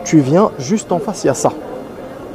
tu 0.03 0.19
viens 0.19 0.51
juste 0.59 0.91
en 0.91 0.99
face, 0.99 1.23
il 1.23 1.27
y 1.27 1.29
a 1.29 1.33
ça. 1.33 1.51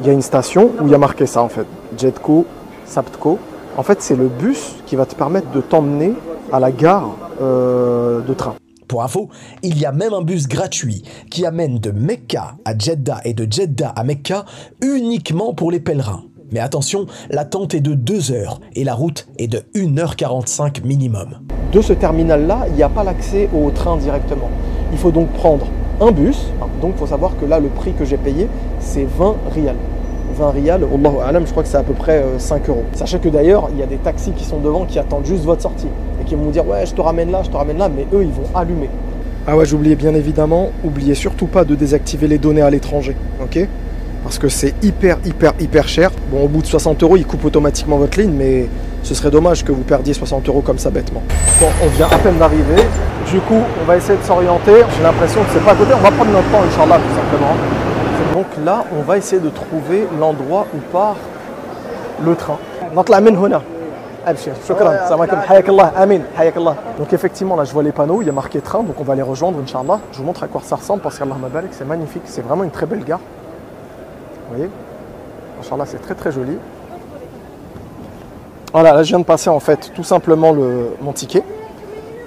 Il 0.01 0.07
y 0.07 0.11
a 0.11 0.13
une 0.13 0.23
station 0.23 0.71
où 0.81 0.87
il 0.87 0.91
y 0.91 0.95
a 0.95 0.99
marqué 0.99 1.27
ça 1.27 1.43
en 1.43 1.49
fait, 1.49 1.67
Jetco, 1.99 2.47
Saptco. 2.87 3.39
En 3.77 3.83
fait, 3.83 4.03
c'est 4.03 4.17
le 4.17 4.29
bus 4.29 4.77
qui 4.87 4.97
va 4.97 5.07
te 5.07 5.15
permettre 5.15 5.51
de 5.51 5.61
t'emmener 5.61 6.15
à 6.53 6.61
la 6.61 6.71
gare 6.71 7.17
euh, 7.41 8.21
de 8.21 8.35
train. 8.35 8.55
Pour 8.89 9.03
info, 9.03 9.31
il 9.63 9.79
y 9.79 9.87
a 9.87 9.93
même 9.93 10.13
un 10.13 10.21
bus 10.21 10.47
gratuit 10.47 11.03
qui 11.31 11.47
amène 11.47 11.79
de 11.79 11.91
Mecca 11.91 12.57
à 12.67 12.77
Jeddah 12.77 13.21
et 13.25 13.33
de 13.33 13.51
Jeddah 13.51 13.89
à 13.97 14.05
Mecca 14.05 14.45
uniquement 14.83 15.55
pour 15.55 15.71
les 15.71 15.81
pèlerins. 15.81 16.25
Mais 16.53 16.61
attention, 16.61 17.07
l'attente 17.31 17.75
est 17.75 17.81
de 17.81 17.95
2 17.95 18.33
heures 18.33 18.61
et 18.75 18.85
la 18.85 18.95
route 18.95 19.27
est 19.39 19.49
de 19.49 19.63
1h45 19.75 20.85
minimum. 20.85 21.41
De 21.73 21.81
ce 21.81 21.95
terminal-là, 21.95 22.67
il 22.69 22.75
n'y 22.75 22.83
a 22.83 22.91
pas 22.91 23.05
l'accès 23.05 23.49
au 23.55 23.71
train 23.71 23.97
directement. 23.97 24.51
Il 24.93 24.99
faut 24.99 25.11
donc 25.11 25.31
prendre 25.33 25.67
un 26.01 26.11
bus. 26.11 26.49
Donc 26.82 26.93
il 26.97 26.99
faut 26.99 27.06
savoir 27.06 27.32
que 27.41 27.47
là, 27.47 27.59
le 27.59 27.69
prix 27.69 27.93
que 27.93 28.05
j'ai 28.05 28.19
payé, 28.19 28.49
c'est 28.81 29.06
20 29.19 29.37
rials. 29.55 29.77
20 30.37 30.51
rials, 30.51 30.85
Allahu 31.27 31.47
je 31.47 31.51
crois 31.51 31.63
que 31.63 31.69
c'est 31.69 31.77
à 31.77 31.82
peu 31.82 31.94
près 31.94 32.23
5 32.39 32.69
euh, 32.69 32.73
euros. 32.73 32.85
Sachez 32.93 33.19
que 33.19 33.29
d'ailleurs, 33.29 33.69
il 33.73 33.79
y 33.79 33.82
a 33.82 33.87
des 33.87 33.97
taxis 33.97 34.32
qui 34.32 34.44
sont 34.44 34.59
devant 34.59 34.85
qui 34.85 34.99
attendent 34.99 35.27
juste 35.27 35.44
votre 35.44 35.63
sortie 35.63 35.89
et 36.21 36.25
qui 36.25 36.35
vont 36.35 36.44
vous 36.44 36.51
dire 36.51 36.67
Ouais, 36.67 36.85
je 36.85 36.94
te 36.94 37.01
ramène 37.01 37.31
là, 37.31 37.43
je 37.43 37.51
te 37.51 37.56
ramène 37.56 37.79
là, 37.79 37.89
mais 37.89 38.06
eux, 38.13 38.23
ils 38.23 38.31
vont 38.31 38.44
allumer. 38.55 38.91
Ah 39.47 39.56
ouais, 39.56 39.67
j'oubliais 39.67 39.97
bien 39.97 40.15
évidemment, 40.15 40.71
oubliez 40.85 41.15
surtout 41.15 41.47
pas 41.47 41.65
de 41.65 41.75
désactiver 41.75 42.29
les 42.29 42.39
données 42.39 42.63
à 42.63 42.71
l'étranger, 42.71 43.17
ok? 43.43 43.67
Parce 44.22 44.38
que 44.38 44.48
c'est 44.48 44.74
hyper, 44.82 45.19
hyper, 45.24 45.52
hyper 45.58 45.88
cher. 45.88 46.10
Bon, 46.31 46.44
au 46.44 46.48
bout 46.48 46.62
de 46.62 46.67
60 46.67 47.02
euros, 47.02 47.17
il 47.17 47.26
coupe 47.26 47.44
automatiquement 47.44 47.96
votre 47.96 48.19
ligne, 48.19 48.32
mais 48.32 48.69
ce 49.02 49.14
serait 49.14 49.31
dommage 49.31 49.64
que 49.64 49.72
vous 49.72 49.82
perdiez 49.82 50.14
60 50.14 50.48
euros 50.48 50.60
comme 50.60 50.79
ça 50.79 50.91
bêtement. 50.91 51.22
Bon, 51.60 51.67
on 51.84 51.88
vient 51.88 52.08
à 52.10 52.19
peine 52.19 52.38
d'arriver. 52.38 52.82
Du 53.31 53.41
coup, 53.41 53.60
on 53.81 53.84
va 53.84 53.96
essayer 53.96 54.19
de 54.19 54.24
s'orienter. 54.24 54.84
J'ai 54.96 55.02
l'impression 55.02 55.41
que 55.43 55.48
c'est 55.52 55.64
pas 55.64 55.72
à 55.72 55.74
côté. 55.74 55.93
On 55.94 56.02
va 56.02 56.10
prendre 56.10 56.31
notre 56.31 56.50
temps, 56.50 56.62
Inch'Allah, 56.62 56.98
tout 56.98 57.14
simplement. 57.14 57.56
Donc 58.34 58.46
là, 58.64 58.84
on 58.98 59.02
va 59.02 59.19
essayer 59.19 59.41
de 59.41 59.50
trouver 59.50 60.06
l'endroit 60.19 60.67
où 60.74 60.79
part 60.93 61.17
le 62.24 62.34
train. 62.34 62.58
Donc 66.98 67.12
effectivement 67.12 67.56
là 67.56 67.64
je 67.64 67.72
vois 67.72 67.82
les 67.82 67.91
panneaux, 67.91 68.22
il 68.22 68.26
y 68.26 68.31
a 68.31 68.32
marqué 68.32 68.60
train, 68.60 68.84
donc 68.84 68.94
on 69.00 69.02
va 69.02 69.17
les 69.17 69.22
rejoindre 69.22 69.58
Inch'Allah. 69.60 69.98
Je 70.12 70.19
vous 70.19 70.24
montre 70.24 70.44
à 70.44 70.46
quoi 70.46 70.60
ça 70.64 70.76
ressemble 70.76 71.02
parce 71.02 71.19
qu'Allah 71.19 71.34
c'est 71.72 71.86
magnifique, 71.86 72.22
c'est 72.26 72.43
vraiment 72.43 72.62
une 72.62 72.70
très 72.70 72.86
belle 72.86 73.02
gare. 73.02 73.19
Vous 74.53 74.59
voyez 74.59 74.71
c'est 75.87 76.03
très 76.03 76.15
très 76.15 76.31
joli. 76.31 76.59
Voilà, 78.75 78.93
là 78.93 79.03
je 79.03 79.09
viens 79.09 79.21
de 79.21 79.25
passer 79.25 79.49
en 79.49 79.61
fait 79.61 79.93
tout 79.94 80.03
simplement 80.03 80.53
le, 80.53 80.91
mon 81.01 81.13
ticket 81.13 81.43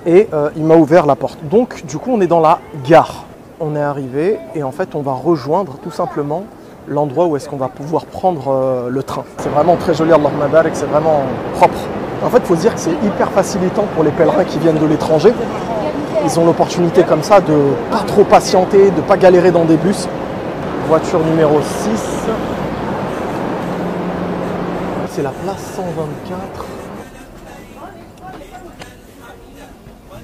et 0.07 0.27
euh, 0.33 0.49
il 0.55 0.63
m'a 0.63 0.75
ouvert 0.75 1.05
la 1.05 1.15
porte. 1.15 1.37
Donc 1.43 1.85
du 1.85 1.97
coup 1.97 2.11
on 2.11 2.21
est 2.21 2.27
dans 2.27 2.39
la 2.39 2.59
gare. 2.83 3.25
On 3.59 3.75
est 3.75 3.81
arrivé 3.81 4.39
et 4.55 4.63
en 4.63 4.71
fait 4.71 4.95
on 4.95 5.01
va 5.01 5.11
rejoindre 5.11 5.77
tout 5.83 5.91
simplement 5.91 6.45
l'endroit 6.87 7.27
où 7.27 7.35
est-ce 7.35 7.47
qu'on 7.47 7.57
va 7.57 7.67
pouvoir 7.67 8.05
prendre 8.05 8.47
euh, 8.47 8.89
le 8.89 9.03
train. 9.03 9.25
C'est 9.37 9.49
vraiment 9.49 9.75
très 9.75 9.93
joli, 9.93 10.11
Allah 10.11 10.63
et 10.65 10.69
c'est 10.73 10.85
vraiment 10.85 11.23
propre. 11.53 11.77
En 12.23 12.29
fait, 12.29 12.37
il 12.37 12.45
faut 12.45 12.55
se 12.55 12.61
dire 12.61 12.73
que 12.73 12.79
c'est 12.79 12.95
hyper 13.03 13.29
facilitant 13.31 13.83
pour 13.93 14.03
les 14.03 14.11
pèlerins 14.11 14.45
qui 14.45 14.57
viennent 14.57 14.79
de 14.79 14.85
l'étranger. 14.85 15.33
Ils 16.23 16.39
ont 16.39 16.45
l'opportunité 16.45 17.03
comme 17.03 17.21
ça 17.21 17.39
de 17.39 17.55
pas 17.91 18.03
trop 18.07 18.23
patienter, 18.23 18.89
de 18.89 19.01
pas 19.01 19.17
galérer 19.17 19.51
dans 19.51 19.65
des 19.65 19.77
bus 19.77 20.07
voiture 20.87 21.19
numéro 21.25 21.61
6. 21.61 21.67
C'est 25.09 25.23
la 25.23 25.31
place 25.31 25.73
124. 25.75 26.65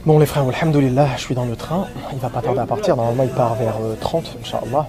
Bon 0.05 0.19
les 0.19 0.25
frères, 0.25 0.43
alhamdoulilah, 0.47 1.09
je 1.17 1.21
suis 1.21 1.35
dans 1.35 1.45
le 1.45 1.55
train, 1.55 1.87
il 2.11 2.19
va 2.19 2.29
pas 2.29 2.41
tarder 2.41 2.59
à 2.59 2.65
partir, 2.65 2.95
normalement 2.95 3.23
il 3.23 3.29
part 3.29 3.53
vers 3.55 3.75
30, 3.99 4.25
euh, 4.25 4.39
Inch'Allah. 4.41 4.87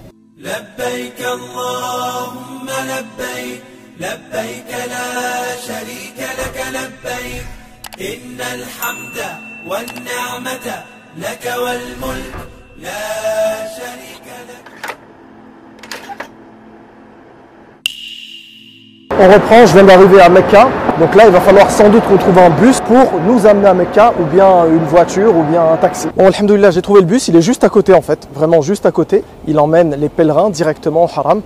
On 19.19 19.27
reprend, 19.27 19.65
je 19.67 19.73
viens 19.73 19.83
d'arriver 19.83 20.21
à 20.21 20.29
Mecca. 20.29 20.67
Donc 20.99 21.13
là, 21.13 21.25
il 21.27 21.31
va 21.31 21.39
falloir 21.39 21.69
sans 21.69 21.87
doute 21.89 22.03
qu'on 22.05 22.17
trouve 22.17 22.37
un 22.39 22.49
bus 22.49 22.81
pour 22.81 23.19
nous 23.27 23.45
amener 23.45 23.67
à 23.67 23.73
Mecca, 23.75 24.11
ou 24.19 24.23
bien 24.25 24.65
une 24.65 24.85
voiture, 24.85 25.35
ou 25.35 25.43
bien 25.43 25.61
un 25.73 25.77
taxi. 25.77 26.07
Bon, 26.17 26.25
alhamdoulilah, 26.25 26.71
j'ai 26.71 26.81
trouvé 26.81 27.01
le 27.01 27.05
bus, 27.05 27.27
il 27.27 27.35
est 27.35 27.41
juste 27.41 27.63
à 27.63 27.69
côté 27.69 27.93
en 27.93 28.01
fait, 28.01 28.27
vraiment 28.33 28.61
juste 28.61 28.87
à 28.87 28.91
côté. 28.91 29.23
Il 29.47 29.59
emmène 29.59 29.95
les 29.95 30.09
pèlerins 30.09 30.49
directement 30.49 31.05
au 31.05 31.09
haram. 31.15 31.41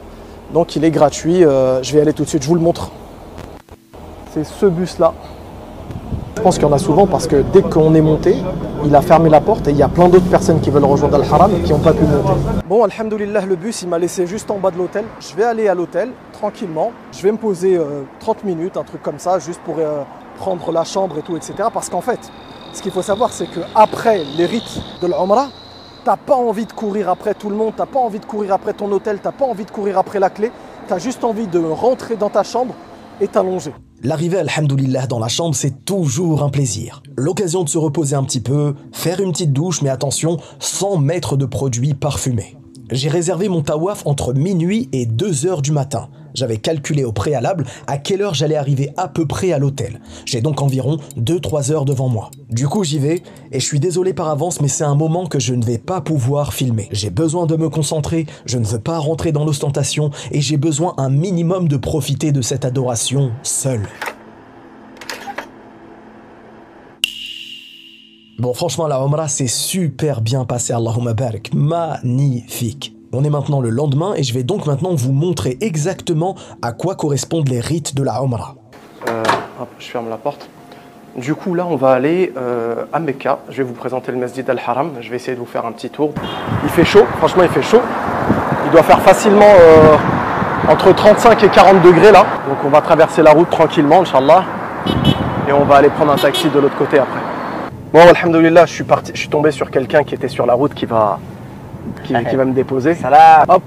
Donc 0.53 0.77
il 0.77 0.85
est 0.85 0.91
gratuit, 0.91 1.43
euh, 1.43 1.83
je 1.83 1.93
vais 1.93 1.99
aller 1.99 2.13
tout 2.13 2.23
de 2.23 2.29
suite, 2.29 2.43
je 2.43 2.47
vous 2.47 2.55
le 2.55 2.61
montre. 2.61 2.89
C'est 4.33 4.45
ce 4.45 4.65
bus 4.65 4.97
là. 4.97 5.13
Je 6.37 6.41
pense 6.43 6.59
qu'il 6.59 6.67
y 6.67 6.71
en 6.71 6.73
a 6.73 6.77
souvent 6.77 7.07
parce 7.07 7.25
que 7.25 7.37
dès 7.51 7.63
qu'on 7.63 7.95
est 7.95 8.01
monté, 8.01 8.35
il 8.85 8.95
a 8.95 9.01
fermé 9.01 9.27
la 9.27 9.41
porte 9.41 9.67
et 9.67 9.71
il 9.71 9.77
y 9.77 9.81
a 9.81 9.87
plein 9.87 10.07
d'autres 10.07 10.29
personnes 10.29 10.61
qui 10.61 10.69
veulent 10.69 10.85
rejoindre 10.85 11.15
Al-Haram 11.15 11.51
et 11.55 11.63
qui 11.63 11.71
n'ont 11.71 11.79
pas 11.79 11.93
pu 11.93 12.03
monter. 12.03 12.39
Bon, 12.69 12.83
alhamdoulilah, 12.83 13.41
le 13.47 13.55
bus, 13.55 13.81
il 13.81 13.89
m'a 13.89 13.97
laissé 13.97 14.27
juste 14.27 14.51
en 14.51 14.59
bas 14.59 14.69
de 14.69 14.77
l'hôtel. 14.77 15.03
Je 15.19 15.35
vais 15.35 15.43
aller 15.43 15.67
à 15.67 15.73
l'hôtel 15.73 16.11
tranquillement. 16.33 16.91
Je 17.11 17.23
vais 17.23 17.31
me 17.31 17.37
poser 17.37 17.81
30 18.19 18.37
euh, 18.37 18.47
minutes, 18.47 18.77
un 18.77 18.83
truc 18.83 19.01
comme 19.01 19.17
ça, 19.17 19.39
juste 19.39 19.59
pour 19.65 19.77
euh, 19.79 20.03
prendre 20.37 20.71
la 20.71 20.83
chambre 20.83 21.17
et 21.17 21.23
tout, 21.23 21.35
etc. 21.35 21.53
Parce 21.73 21.89
qu'en 21.89 22.01
fait, 22.01 22.19
ce 22.71 22.83
qu'il 22.83 22.91
faut 22.91 23.01
savoir, 23.01 23.33
c'est 23.33 23.47
qu'après 23.47 24.21
les 24.37 24.45
rites 24.45 24.79
de 25.01 25.07
l'Umrah, 25.07 25.47
t'as 26.05 26.17
pas 26.17 26.35
envie 26.35 26.67
de 26.67 26.71
courir 26.71 27.09
après 27.09 27.33
tout 27.33 27.49
le 27.49 27.55
monde, 27.55 27.73
t'as 27.75 27.87
pas 27.87 27.99
envie 27.99 28.19
de 28.19 28.25
courir 28.25 28.53
après 28.53 28.73
ton 28.73 28.91
hôtel, 28.91 29.17
t'as 29.23 29.31
pas 29.31 29.45
envie 29.45 29.65
de 29.65 29.71
courir 29.71 29.97
après 29.97 30.19
la 30.19 30.29
clé, 30.29 30.51
tu 30.87 30.93
as 30.93 30.99
juste 30.99 31.23
envie 31.23 31.47
de 31.47 31.59
rentrer 31.59 32.15
dans 32.15 32.29
ta 32.29 32.43
chambre 32.43 32.75
L'arrivée, 34.03 34.37
alhamdoulilah, 34.37 35.07
dans 35.07 35.17
la 35.17 35.27
chambre, 35.27 35.55
c'est 35.55 35.85
toujours 35.85 36.43
un 36.43 36.49
plaisir. 36.49 37.01
L'occasion 37.15 37.63
de 37.63 37.69
se 37.69 37.77
reposer 37.77 38.15
un 38.15 38.23
petit 38.23 38.41
peu, 38.41 38.75
faire 38.91 39.19
une 39.19 39.31
petite 39.31 39.53
douche, 39.53 39.81
mais 39.81 39.89
attention, 39.89 40.37
sans 40.59 40.97
mettre 40.97 41.35
de 41.35 41.45
produits 41.45 41.95
parfumés. 41.95 42.55
J'ai 42.91 43.09
réservé 43.09 43.49
mon 43.49 43.61
tawaf 43.61 44.05
entre 44.05 44.33
minuit 44.33 44.87
et 44.93 45.05
2 45.05 45.45
heures 45.47 45.61
du 45.61 45.71
matin. 45.71 46.09
J'avais 46.37 46.57
calculé 46.57 47.03
au 47.03 47.11
préalable 47.11 47.65
à 47.87 47.97
quelle 47.97 48.21
heure 48.21 48.35
j'allais 48.35 48.57
arriver 48.57 48.91
à 48.95 49.07
peu 49.07 49.25
près 49.25 49.53
à 49.53 49.57
l'hôtel. 49.57 49.99
J'ai 50.23 50.39
donc 50.39 50.61
environ 50.61 50.99
2-3 51.17 51.71
heures 51.71 51.83
devant 51.83 52.09
moi. 52.09 52.29
Du 52.51 52.67
coup, 52.67 52.83
j'y 52.83 52.99
vais 52.99 53.23
et 53.51 53.59
je 53.59 53.65
suis 53.65 53.79
désolé 53.79 54.13
par 54.13 54.29
avance, 54.29 54.61
mais 54.61 54.67
c'est 54.67 54.83
un 54.83 54.93
moment 54.93 55.25
que 55.25 55.39
je 55.39 55.55
ne 55.55 55.65
vais 55.65 55.79
pas 55.79 55.99
pouvoir 55.99 56.53
filmer. 56.53 56.89
J'ai 56.91 57.09
besoin 57.09 57.47
de 57.47 57.55
me 57.55 57.69
concentrer, 57.69 58.27
je 58.45 58.59
ne 58.59 58.65
veux 58.65 58.77
pas 58.77 58.99
rentrer 58.99 59.31
dans 59.31 59.45
l'ostentation 59.45 60.11
et 60.29 60.39
j'ai 60.39 60.57
besoin 60.57 60.93
un 60.97 61.09
minimum 61.09 61.67
de 61.67 61.77
profiter 61.77 62.31
de 62.31 62.43
cette 62.43 62.65
adoration 62.65 63.31
seul. 63.41 63.87
Bon, 68.37 68.53
franchement, 68.53 68.85
la 68.85 68.99
Umrah 68.99 69.27
s'est 69.27 69.47
super 69.47 70.21
bien 70.21 70.45
passé, 70.45 70.71
Allahumma 70.71 71.15
barik. 71.15 71.51
Magnifique. 71.55 72.96
On 73.19 73.23
est 73.23 73.31
maintenant 73.31 73.61
le 73.61 73.71
lendemain 73.71 74.13
et 74.15 74.21
je 74.21 74.31
vais 74.31 74.43
donc 74.43 74.67
maintenant 74.67 74.93
vous 74.93 75.11
montrer 75.11 75.57
exactement 75.59 76.35
à 76.61 76.71
quoi 76.71 76.93
correspondent 76.93 77.49
les 77.49 77.59
rites 77.59 77.95
de 77.95 78.03
la 78.03 78.21
Umrah. 78.21 78.53
Euh, 79.09 79.23
hop, 79.59 79.69
je 79.79 79.87
ferme 79.87 80.07
la 80.07 80.17
porte. 80.17 80.47
Du 81.15 81.33
coup, 81.33 81.55
là, 81.55 81.65
on 81.67 81.77
va 81.77 81.93
aller 81.93 82.31
euh, 82.37 82.85
à 82.93 82.99
Mecca. 82.99 83.39
Je 83.49 83.57
vais 83.57 83.63
vous 83.63 83.73
présenter 83.73 84.11
le 84.11 84.19
Masjid 84.19 84.47
al-Haram. 84.47 84.91
Je 85.01 85.09
vais 85.09 85.15
essayer 85.15 85.33
de 85.33 85.39
vous 85.39 85.47
faire 85.47 85.65
un 85.65 85.71
petit 85.71 85.89
tour. 85.89 86.11
Il 86.61 86.69
fait 86.69 86.85
chaud, 86.85 87.05
franchement, 87.17 87.41
il 87.41 87.49
fait 87.49 87.63
chaud. 87.63 87.81
Il 88.67 88.71
doit 88.71 88.83
faire 88.83 89.01
facilement 89.01 89.51
euh, 89.61 89.95
entre 90.71 90.93
35 90.93 91.43
et 91.43 91.49
40 91.49 91.81
degrés 91.81 92.11
là. 92.11 92.23
Donc, 92.47 92.57
on 92.65 92.69
va 92.69 92.81
traverser 92.81 93.23
la 93.23 93.31
route 93.31 93.49
tranquillement, 93.49 94.01
Inch'Allah. 94.01 94.43
Et 95.47 95.53
on 95.53 95.65
va 95.65 95.77
aller 95.77 95.89
prendre 95.89 96.11
un 96.11 96.17
taxi 96.17 96.49
de 96.51 96.59
l'autre 96.59 96.77
côté 96.77 96.99
après. 96.99 97.21
Bon, 97.91 98.01
alhamdoulilah, 98.01 98.67
je 98.67 98.83
parti, 98.83 99.11
je 99.15 99.21
suis 99.21 99.29
tombé 99.29 99.49
sur 99.49 99.71
quelqu'un 99.71 100.03
qui 100.03 100.13
était 100.13 100.27
sur 100.27 100.45
la 100.45 100.53
route 100.53 100.75
qui 100.75 100.85
va, 100.85 101.17
qui, 102.07 102.35
va 102.35 102.45
me 102.45 102.53
déposer. 102.53 102.95
Salam. 102.95 103.45
Hop. 103.49 103.63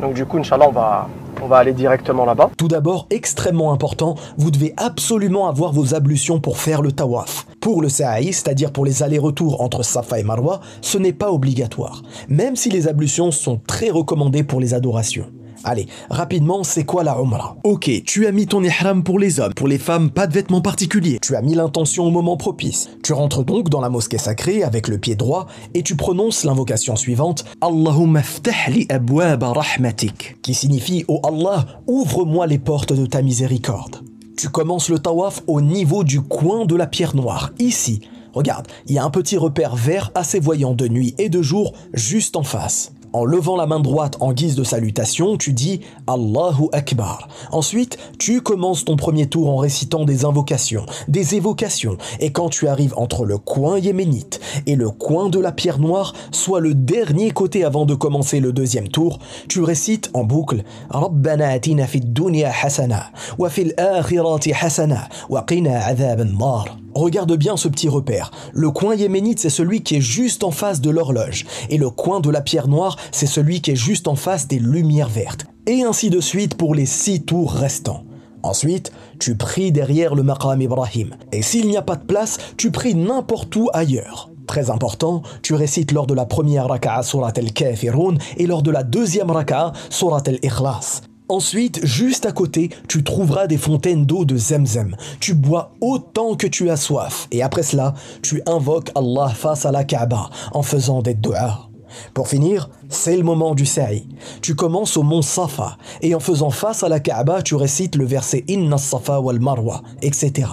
Donc 0.00 0.14
du 0.14 0.24
coup, 0.26 0.38
Inch'Allah, 0.38 0.66
on 0.68 0.72
va, 0.72 1.08
on 1.42 1.46
va 1.46 1.58
aller 1.58 1.72
directement 1.72 2.24
là-bas. 2.24 2.50
Tout 2.56 2.68
d'abord, 2.68 3.06
extrêmement 3.10 3.72
important, 3.72 4.16
vous 4.36 4.50
devez 4.50 4.74
absolument 4.76 5.48
avoir 5.48 5.72
vos 5.72 5.94
ablutions 5.94 6.40
pour 6.40 6.58
faire 6.58 6.82
le 6.82 6.92
tawaf. 6.92 7.46
Pour 7.60 7.82
le 7.82 7.88
sa'i, 7.88 8.32
c'est-à-dire 8.32 8.72
pour 8.72 8.84
les 8.84 9.02
allers-retours 9.02 9.60
entre 9.60 9.82
Safa 9.82 10.18
et 10.18 10.24
Marwa, 10.24 10.60
ce 10.80 10.98
n'est 10.98 11.12
pas 11.12 11.30
obligatoire, 11.30 12.02
même 12.28 12.56
si 12.56 12.68
les 12.70 12.88
ablutions 12.88 13.30
sont 13.30 13.60
très 13.66 13.90
recommandées 13.90 14.42
pour 14.42 14.60
les 14.60 14.74
adorations. 14.74 15.26
Allez, 15.64 15.86
rapidement, 16.10 16.64
c'est 16.64 16.84
quoi 16.84 17.04
la 17.04 17.16
Umrah? 17.16 17.56
Ok, 17.62 17.90
tu 18.04 18.26
as 18.26 18.32
mis 18.32 18.46
ton 18.46 18.62
ihram 18.62 19.04
pour 19.04 19.18
les 19.18 19.38
hommes, 19.38 19.54
pour 19.54 19.68
les 19.68 19.78
femmes, 19.78 20.10
pas 20.10 20.26
de 20.26 20.32
vêtements 20.32 20.60
particuliers. 20.60 21.18
Tu 21.22 21.36
as 21.36 21.42
mis 21.42 21.54
l'intention 21.54 22.04
au 22.04 22.10
moment 22.10 22.36
propice. 22.36 22.90
Tu 23.04 23.12
rentres 23.12 23.44
donc 23.44 23.68
dans 23.68 23.80
la 23.80 23.88
mosquée 23.88 24.18
sacrée 24.18 24.62
avec 24.64 24.88
le 24.88 24.98
pied 24.98 25.14
droit 25.14 25.46
et 25.74 25.82
tu 25.82 25.94
prononces 25.94 26.44
l'invocation 26.44 26.96
suivante 26.96 27.44
Allahumma 27.60 28.22
li 28.68 28.88
rahmatik, 28.90 30.36
qui 30.42 30.54
signifie 30.54 31.04
Oh 31.06 31.20
Allah, 31.24 31.66
ouvre-moi 31.86 32.46
les 32.46 32.58
portes 32.58 32.92
de 32.92 33.06
ta 33.06 33.22
miséricorde. 33.22 34.02
Tu 34.36 34.48
commences 34.48 34.88
le 34.88 34.98
tawaf 34.98 35.42
au 35.46 35.60
niveau 35.60 36.02
du 36.02 36.20
coin 36.20 36.64
de 36.64 36.74
la 36.74 36.86
pierre 36.86 37.14
noire, 37.14 37.52
ici. 37.58 38.00
Regarde, 38.32 38.66
il 38.86 38.94
y 38.94 38.98
a 38.98 39.04
un 39.04 39.10
petit 39.10 39.36
repère 39.36 39.76
vert 39.76 40.10
assez 40.14 40.40
voyant 40.40 40.74
de 40.74 40.88
nuit 40.88 41.14
et 41.18 41.28
de 41.28 41.42
jour 41.42 41.74
juste 41.92 42.36
en 42.36 42.42
face. 42.42 42.92
En 43.14 43.26
levant 43.26 43.56
la 43.56 43.66
main 43.66 43.80
droite 43.80 44.16
en 44.20 44.32
guise 44.32 44.54
de 44.54 44.64
salutation, 44.64 45.36
tu 45.36 45.52
dis 45.52 45.80
Allahu 46.06 46.68
Akbar. 46.72 47.28
Ensuite, 47.50 47.98
tu 48.18 48.40
commences 48.40 48.86
ton 48.86 48.96
premier 48.96 49.26
tour 49.26 49.50
en 49.50 49.56
récitant 49.56 50.06
des 50.06 50.24
invocations, 50.24 50.86
des 51.08 51.34
évocations, 51.34 51.98
et 52.20 52.32
quand 52.32 52.48
tu 52.48 52.68
arrives 52.68 52.94
entre 52.96 53.26
le 53.26 53.36
coin 53.36 53.78
yéménite 53.78 54.40
et 54.66 54.76
le 54.76 54.88
coin 54.88 55.28
de 55.28 55.38
la 55.38 55.52
pierre 55.52 55.78
noire, 55.78 56.14
soit 56.30 56.60
le 56.60 56.72
dernier 56.72 57.32
côté 57.32 57.64
avant 57.64 57.84
de 57.84 57.94
commencer 57.94 58.40
le 58.40 58.54
deuxième 58.54 58.88
tour, 58.88 59.18
tu 59.46 59.60
récites 59.60 60.10
en 60.14 60.24
boucle 60.24 60.64
Rabbana 60.88 61.48
atina 61.48 61.86
fid 61.86 62.14
dunya 62.14 62.50
hasana, 62.62 63.10
wa 63.36 63.50
fil 63.50 63.74
akhirati 63.76 64.54
hasana, 64.54 65.08
wa 65.28 65.44
qina 65.46 65.92
nar. 65.94 66.78
Regarde 66.94 67.34
bien 67.36 67.56
ce 67.56 67.68
petit 67.68 67.88
repère. 67.88 68.30
Le 68.52 68.70
coin 68.70 68.94
yéménite, 68.94 69.38
c'est 69.38 69.50
celui 69.50 69.82
qui 69.82 69.96
est 69.96 70.02
juste 70.02 70.44
en 70.44 70.50
face 70.50 70.82
de 70.82 70.90
l'horloge. 70.90 71.46
Et 71.70 71.78
le 71.78 71.88
coin 71.88 72.20
de 72.20 72.28
la 72.28 72.42
pierre 72.42 72.68
noire, 72.68 72.96
c'est 73.10 73.26
celui 73.26 73.60
qui 73.60 73.72
est 73.72 73.76
juste 73.76 74.08
en 74.08 74.14
face 74.14 74.48
des 74.48 74.58
lumières 74.58 75.08
vertes. 75.08 75.46
Et 75.66 75.82
ainsi 75.82 76.10
de 76.10 76.20
suite 76.20 76.54
pour 76.54 76.74
les 76.74 76.86
six 76.86 77.22
tours 77.22 77.52
restants. 77.52 78.04
Ensuite, 78.42 78.92
tu 79.20 79.36
pries 79.36 79.70
derrière 79.70 80.14
le 80.14 80.22
maqam 80.22 80.60
Ibrahim. 80.60 81.14
Et 81.30 81.42
s'il 81.42 81.68
n'y 81.68 81.76
a 81.76 81.82
pas 81.82 81.96
de 81.96 82.04
place, 82.04 82.38
tu 82.56 82.70
pries 82.70 82.94
n'importe 82.94 83.54
où 83.54 83.68
ailleurs. 83.72 84.30
Très 84.46 84.70
important, 84.70 85.22
tu 85.42 85.54
récites 85.54 85.92
lors 85.92 86.06
de 86.06 86.14
la 86.14 86.26
première 86.26 86.66
raka'a 86.68 87.02
surat 87.02 87.32
al-Kafirun 87.36 88.16
et 88.36 88.46
lors 88.46 88.62
de 88.62 88.70
la 88.70 88.82
deuxième 88.82 89.30
raka'a 89.30 89.72
surat 89.90 90.22
al-Ikhlas. 90.26 91.02
Ensuite, 91.28 91.86
juste 91.86 92.26
à 92.26 92.32
côté, 92.32 92.68
tu 92.88 93.04
trouveras 93.04 93.46
des 93.46 93.56
fontaines 93.56 94.04
d'eau 94.04 94.24
de 94.24 94.36
Zemzem. 94.36 94.96
Tu 95.20 95.32
bois 95.32 95.72
autant 95.80 96.34
que 96.34 96.46
tu 96.46 96.68
as 96.68 96.76
soif. 96.76 97.28
Et 97.30 97.42
après 97.42 97.62
cela, 97.62 97.94
tu 98.20 98.42
invoques 98.44 98.90
Allah 98.94 99.28
face 99.28 99.64
à 99.64 99.72
la 99.72 99.84
Kaaba 99.84 100.28
en 100.52 100.62
faisant 100.62 101.00
des 101.00 101.14
doigts. 101.14 101.70
Pour 102.14 102.28
finir, 102.28 102.70
c'est 102.88 103.16
le 103.16 103.22
moment 103.22 103.54
du 103.54 103.66
sa'i. 103.66 104.06
Tu 104.40 104.54
commences 104.54 104.96
au 104.96 105.02
mont 105.02 105.22
Safa 105.22 105.78
et 106.00 106.14
en 106.14 106.20
faisant 106.20 106.50
face 106.50 106.82
à 106.82 106.88
la 106.88 107.00
Kaaba, 107.00 107.42
tu 107.42 107.54
récites 107.54 107.96
le 107.96 108.04
verset 108.04 108.44
Inna 108.48 108.78
Safa 108.78 109.20
wal 109.20 109.40
Marwa, 109.40 109.82
etc. 110.02 110.48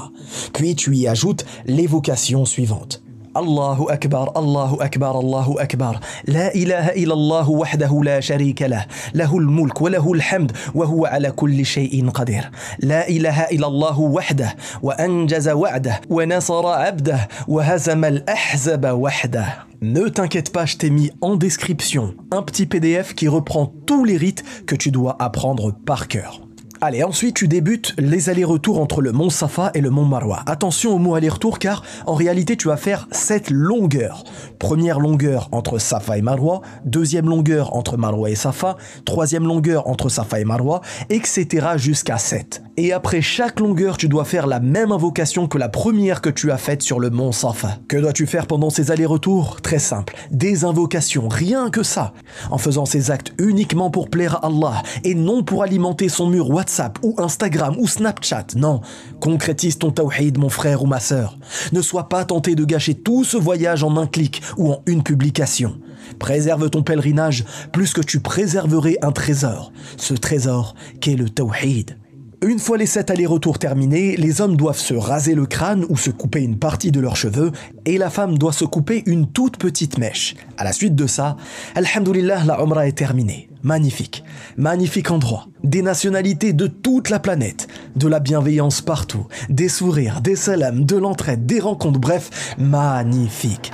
Puis 0.54 0.76
tu 0.76 0.96
y 0.96 1.08
ajoutes 1.08 1.46
l'évocation 1.66 2.46
suivante. 2.46 3.02
الله 3.38 3.94
أكبر 3.94 4.32
الله 4.38 4.78
أكبر 4.82 5.20
الله 5.20 5.56
أكبر. 5.60 6.00
لا 6.28 6.56
إله 6.56 6.90
إلا 6.90 7.14
الله 7.14 7.50
وحده 7.50 8.02
لا 8.04 8.20
شريك 8.20 8.62
له 8.62 8.86
له 9.14 9.38
الملك 9.38 9.82
وله 9.82 10.14
الحمد 10.14 10.52
وهو 10.76 11.06
على 11.06 11.32
كل 11.32 11.66
شيء 11.66 12.10
قدير. 12.10 12.52
لا 12.80 13.08
إله 13.10 13.44
إلا 13.44 13.68
الله 13.68 14.00
وحده 14.00 14.56
وأنجز 14.82 15.50
وعده 15.50 16.02
ونصر 16.10 16.68
عبده 16.68 17.28
وهزم 17.48 18.06
الأحزب 18.06 18.86
وحده. 18.86 19.70
Ne 19.82 20.10
t'inquiète 20.10 20.52
pas, 20.52 20.66
je 20.66 20.76
t'ai 20.76 20.90
mis 20.90 21.10
en 21.22 21.38
description 21.38 22.14
un 22.32 22.42
petit 22.42 22.66
PDF 22.66 23.14
qui 23.16 23.30
reprend 23.30 23.72
tous 23.86 24.04
les 24.04 24.18
rites 24.18 24.44
que 24.68 24.76
tu 24.76 24.92
dois 24.92 25.16
apprendre 25.20 25.72
par 25.86 26.10
cœur. 26.10 26.42
Allez, 26.82 27.04
ensuite 27.04 27.36
tu 27.36 27.50
débutes 27.50 27.94
les 27.98 28.30
allers-retours 28.30 28.80
entre 28.80 29.02
le 29.02 29.12
mont 29.12 29.30
Safa 29.30 29.70
et 29.74 29.82
le 29.82 29.90
mont 29.90 30.06
Marwa. 30.06 30.44
Attention 30.46 30.96
au 30.96 30.98
mot 30.98 31.14
aller-retour 31.14 31.60
car 31.60 31.84
en 32.06 32.14
réalité 32.14 32.56
tu 32.56 32.70
vas 32.70 32.78
faire 32.78 33.10
cette 33.12 33.50
longueur. 33.50 34.24
Première 34.60 35.02
longueur 35.02 35.50
entre 35.52 35.78
Safa 35.78 36.18
et 36.18 36.22
Marwa, 36.22 36.62
deuxième 36.86 37.28
longueur 37.28 37.76
entre 37.76 37.98
Marwa 37.98 38.30
et 38.30 38.36
Safa, 38.36 38.78
troisième 39.04 39.46
longueur 39.46 39.90
entre 39.90 40.08
Safa 40.08 40.40
et 40.40 40.46
Marwa, 40.46 40.80
etc. 41.10 41.68
jusqu'à 41.76 42.18
7. 42.18 42.64
Et 42.78 42.94
après 42.94 43.22
chaque 43.22 43.60
longueur, 43.60 43.98
tu 43.98 44.08
dois 44.08 44.24
faire 44.24 44.48
la 44.48 44.62
même 44.62 44.94
invocation 44.94 45.50
que 45.50 45.58
la 45.58 45.68
première 45.68 46.22
que 46.22 46.30
tu 46.30 46.50
as 46.50 46.58
faite 46.58 46.82
sur 46.82 47.02
le 47.02 47.10
mont 47.10 47.34
Safa. 47.34 47.78
Que 47.90 47.98
dois-tu 47.98 48.26
faire 48.26 48.48
pendant 48.48 48.70
ces 48.70 48.90
allers-retours? 48.90 49.60
Très 49.60 49.80
simple, 49.80 50.16
des 50.32 50.64
invocations, 50.64 51.28
rien 51.28 51.72
que 51.72 51.84
ça. 51.84 52.14
En 52.52 52.58
faisant 52.58 52.86
ces 52.86 53.12
actes 53.12 53.34
uniquement 53.38 53.90
pour 53.90 54.10
plaire 54.10 54.36
à 54.36 54.48
Allah 54.48 54.82
et 55.04 55.14
non 55.14 55.44
pour 55.44 55.64
alimenter 55.64 56.08
son 56.08 56.28
mur 56.28 56.50
WhatsApp 56.50 56.69
ou 57.04 57.16
Instagram 57.18 57.76
ou 57.78 57.88
Snapchat. 57.88 58.48
Non, 58.56 58.82
concrétise 59.20 59.78
ton 59.78 59.92
tawhid 59.92 60.38
mon 60.38 60.50
frère 60.50 60.84
ou 60.84 60.86
ma 60.86 61.00
sœur. 61.00 61.38
Ne 61.72 61.82
sois 61.82 62.10
pas 62.10 62.26
tenté 62.26 62.56
de 62.56 62.66
gâcher 62.66 62.96
tout 62.96 63.24
ce 63.24 63.38
voyage 63.38 63.84
en 63.84 63.98
un 63.98 64.08
clic 64.08 64.42
ou 64.58 64.72
en 64.72 64.82
une 64.86 65.04
publication. 65.04 65.80
Préserve 66.18 66.70
ton 66.70 66.84
pèlerinage 66.84 67.46
plus 67.72 67.94
que 67.94 68.02
tu 68.02 68.20
préserverais 68.20 68.98
un 69.02 69.12
trésor. 69.12 69.72
Ce 69.98 70.14
trésor 70.14 70.76
qu'est 71.02 71.16
le 71.16 71.30
tawhid. 71.30 71.98
Une 72.42 72.60
fois 72.60 72.78
les 72.78 72.86
sept 72.86 73.12
allers-retours 73.12 73.60
terminés, 73.60 74.16
les 74.16 74.40
hommes 74.40 74.56
doivent 74.56 74.80
se 74.80 74.94
raser 74.94 75.36
le 75.36 75.46
crâne 75.46 75.86
ou 75.90 75.98
se 75.98 76.10
couper 76.10 76.42
une 76.42 76.58
partie 76.58 76.92
de 76.92 77.02
leurs 77.02 77.18
cheveux 77.18 77.52
et 77.86 77.98
la 77.98 78.10
femme 78.10 78.38
doit 78.38 78.54
se 78.54 78.64
couper 78.64 79.04
une 79.08 79.28
toute 79.30 79.58
petite 79.58 79.98
mèche. 79.98 80.36
À 80.58 80.64
la 80.64 80.72
suite 80.72 80.96
de 80.96 81.06
ça, 81.06 81.36
Alhamdulillah, 81.76 82.46
la 82.46 82.62
Umrah 82.62 82.88
est 82.88 82.98
terminée. 82.98 83.49
Magnifique, 83.62 84.24
magnifique 84.58 85.12
endroit. 85.12 85.48
Des 85.64 85.82
nationalités 85.82 86.54
de 86.54 86.68
toute 86.68 87.10
la 87.10 87.20
planète, 87.20 87.68
de 87.96 88.08
la 88.08 88.20
bienveillance 88.20 88.82
partout, 88.82 89.28
des 89.50 89.70
sourires, 89.70 90.22
des 90.22 90.36
salams, 90.36 90.86
de 90.86 90.96
l'entraide, 90.96 91.46
des 91.46 91.60
rencontres, 91.60 92.00
bref, 92.00 92.56
magnifique. 92.58 93.72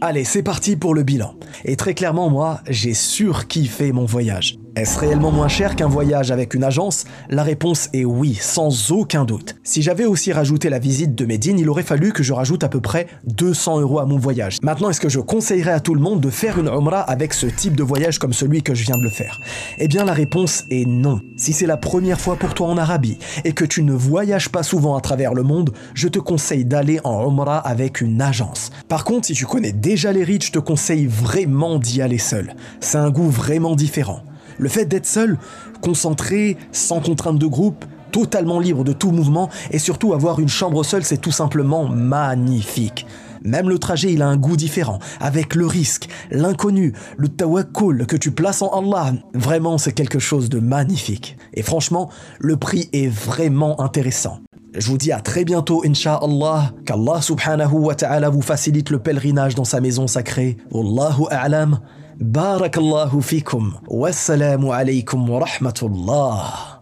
Allez, 0.00 0.24
c'est 0.24 0.42
parti 0.42 0.76
pour 0.76 0.94
le 0.94 1.02
bilan. 1.02 1.34
Et 1.64 1.76
très 1.76 1.94
clairement, 1.94 2.28
moi, 2.28 2.60
j'ai 2.68 2.92
surkiffé 2.92 3.92
mon 3.92 4.04
voyage. 4.04 4.58
Est-ce 4.76 4.98
réellement 4.98 5.30
moins 5.30 5.46
cher 5.46 5.76
qu'un 5.76 5.86
voyage 5.86 6.32
avec 6.32 6.52
une 6.52 6.64
agence? 6.64 7.04
La 7.30 7.44
réponse 7.44 7.88
est 7.92 8.04
oui, 8.04 8.34
sans 8.34 8.90
aucun 8.90 9.24
doute. 9.24 9.54
Si 9.62 9.82
j'avais 9.82 10.04
aussi 10.04 10.32
rajouté 10.32 10.68
la 10.68 10.80
visite 10.80 11.14
de 11.14 11.24
Médine, 11.24 11.60
il 11.60 11.70
aurait 11.70 11.84
fallu 11.84 12.12
que 12.12 12.24
je 12.24 12.32
rajoute 12.32 12.64
à 12.64 12.68
peu 12.68 12.80
près 12.80 13.06
200 13.24 13.82
euros 13.82 14.00
à 14.00 14.04
mon 14.04 14.18
voyage. 14.18 14.58
Maintenant, 14.62 14.90
est-ce 14.90 15.00
que 15.00 15.08
je 15.08 15.20
conseillerais 15.20 15.70
à 15.70 15.78
tout 15.78 15.94
le 15.94 16.00
monde 16.00 16.20
de 16.20 16.28
faire 16.28 16.58
une 16.58 16.66
Umrah 16.66 17.02
avec 17.02 17.34
ce 17.34 17.46
type 17.46 17.76
de 17.76 17.84
voyage 17.84 18.18
comme 18.18 18.32
celui 18.32 18.64
que 18.64 18.74
je 18.74 18.82
viens 18.82 18.98
de 18.98 19.04
le 19.04 19.10
faire? 19.10 19.40
Eh 19.78 19.86
bien, 19.86 20.04
la 20.04 20.12
réponse 20.12 20.64
est 20.70 20.88
non. 20.88 21.20
Si 21.36 21.52
c'est 21.52 21.66
la 21.66 21.76
première 21.76 22.20
fois 22.20 22.34
pour 22.34 22.52
toi 22.52 22.66
en 22.66 22.76
Arabie 22.76 23.18
et 23.44 23.52
que 23.52 23.64
tu 23.64 23.84
ne 23.84 23.92
voyages 23.92 24.48
pas 24.48 24.64
souvent 24.64 24.96
à 24.96 25.00
travers 25.00 25.34
le 25.34 25.44
monde, 25.44 25.72
je 25.94 26.08
te 26.08 26.18
conseille 26.18 26.64
d'aller 26.64 26.98
en 27.04 27.30
Umrah 27.30 27.58
avec 27.58 28.00
une 28.00 28.20
agence. 28.20 28.72
Par 28.88 29.04
contre, 29.04 29.28
si 29.28 29.34
tu 29.34 29.46
connais 29.46 29.72
déjà 29.72 30.10
les 30.10 30.24
rites, 30.24 30.46
je 30.46 30.52
te 30.52 30.58
conseille 30.58 31.06
vraiment 31.06 31.78
d'y 31.78 32.02
aller 32.02 32.18
seul. 32.18 32.56
C'est 32.80 32.98
un 32.98 33.10
goût 33.10 33.30
vraiment 33.30 33.76
différent. 33.76 34.24
Le 34.58 34.68
fait 34.68 34.84
d'être 34.84 35.06
seul, 35.06 35.38
concentré, 35.80 36.56
sans 36.72 37.00
contrainte 37.00 37.38
de 37.38 37.46
groupe, 37.46 37.84
totalement 38.12 38.60
libre 38.60 38.84
de 38.84 38.92
tout 38.92 39.10
mouvement 39.10 39.50
et 39.72 39.78
surtout 39.78 40.14
avoir 40.14 40.38
une 40.38 40.48
chambre 40.48 40.84
seule, 40.84 41.04
c'est 41.04 41.18
tout 41.20 41.32
simplement 41.32 41.88
magnifique. 41.88 43.06
Même 43.42 43.68
le 43.68 43.78
trajet, 43.78 44.12
il 44.12 44.22
a 44.22 44.28
un 44.28 44.38
goût 44.38 44.56
différent, 44.56 45.00
avec 45.20 45.54
le 45.54 45.66
risque, 45.66 46.08
l'inconnu, 46.30 46.94
le 47.18 47.28
tawakkul 47.28 48.06
que 48.06 48.16
tu 48.16 48.30
places 48.30 48.62
en 48.62 48.70
Allah. 48.70 49.12
Vraiment, 49.34 49.76
c'est 49.76 49.92
quelque 49.92 50.18
chose 50.18 50.48
de 50.48 50.60
magnifique. 50.60 51.36
Et 51.52 51.62
franchement, 51.62 52.08
le 52.38 52.56
prix 52.56 52.88
est 52.94 53.08
vraiment 53.08 53.82
intéressant. 53.82 54.38
Je 54.76 54.86
vous 54.88 54.96
dis 54.96 55.12
à 55.12 55.20
très 55.20 55.44
bientôt, 55.44 55.82
Inch'Allah, 55.84 56.72
qu'Allah 56.86 57.20
subhanahu 57.20 57.74
wa 57.74 57.94
ta'ala 57.94 58.30
vous 58.30 58.42
facilite 58.42 58.90
le 58.90 58.98
pèlerinage 58.98 59.54
dans 59.54 59.64
sa 59.64 59.80
maison 59.80 60.06
sacrée. 60.06 60.56
Wallahu 60.70 61.26
a'lam. 61.30 61.80
بارك 62.20 62.78
الله 62.78 63.20
فيكم 63.20 63.72
والسلام 63.88 64.68
عليكم 64.68 65.30
ورحمة 65.30 65.80
الله. 65.82 66.73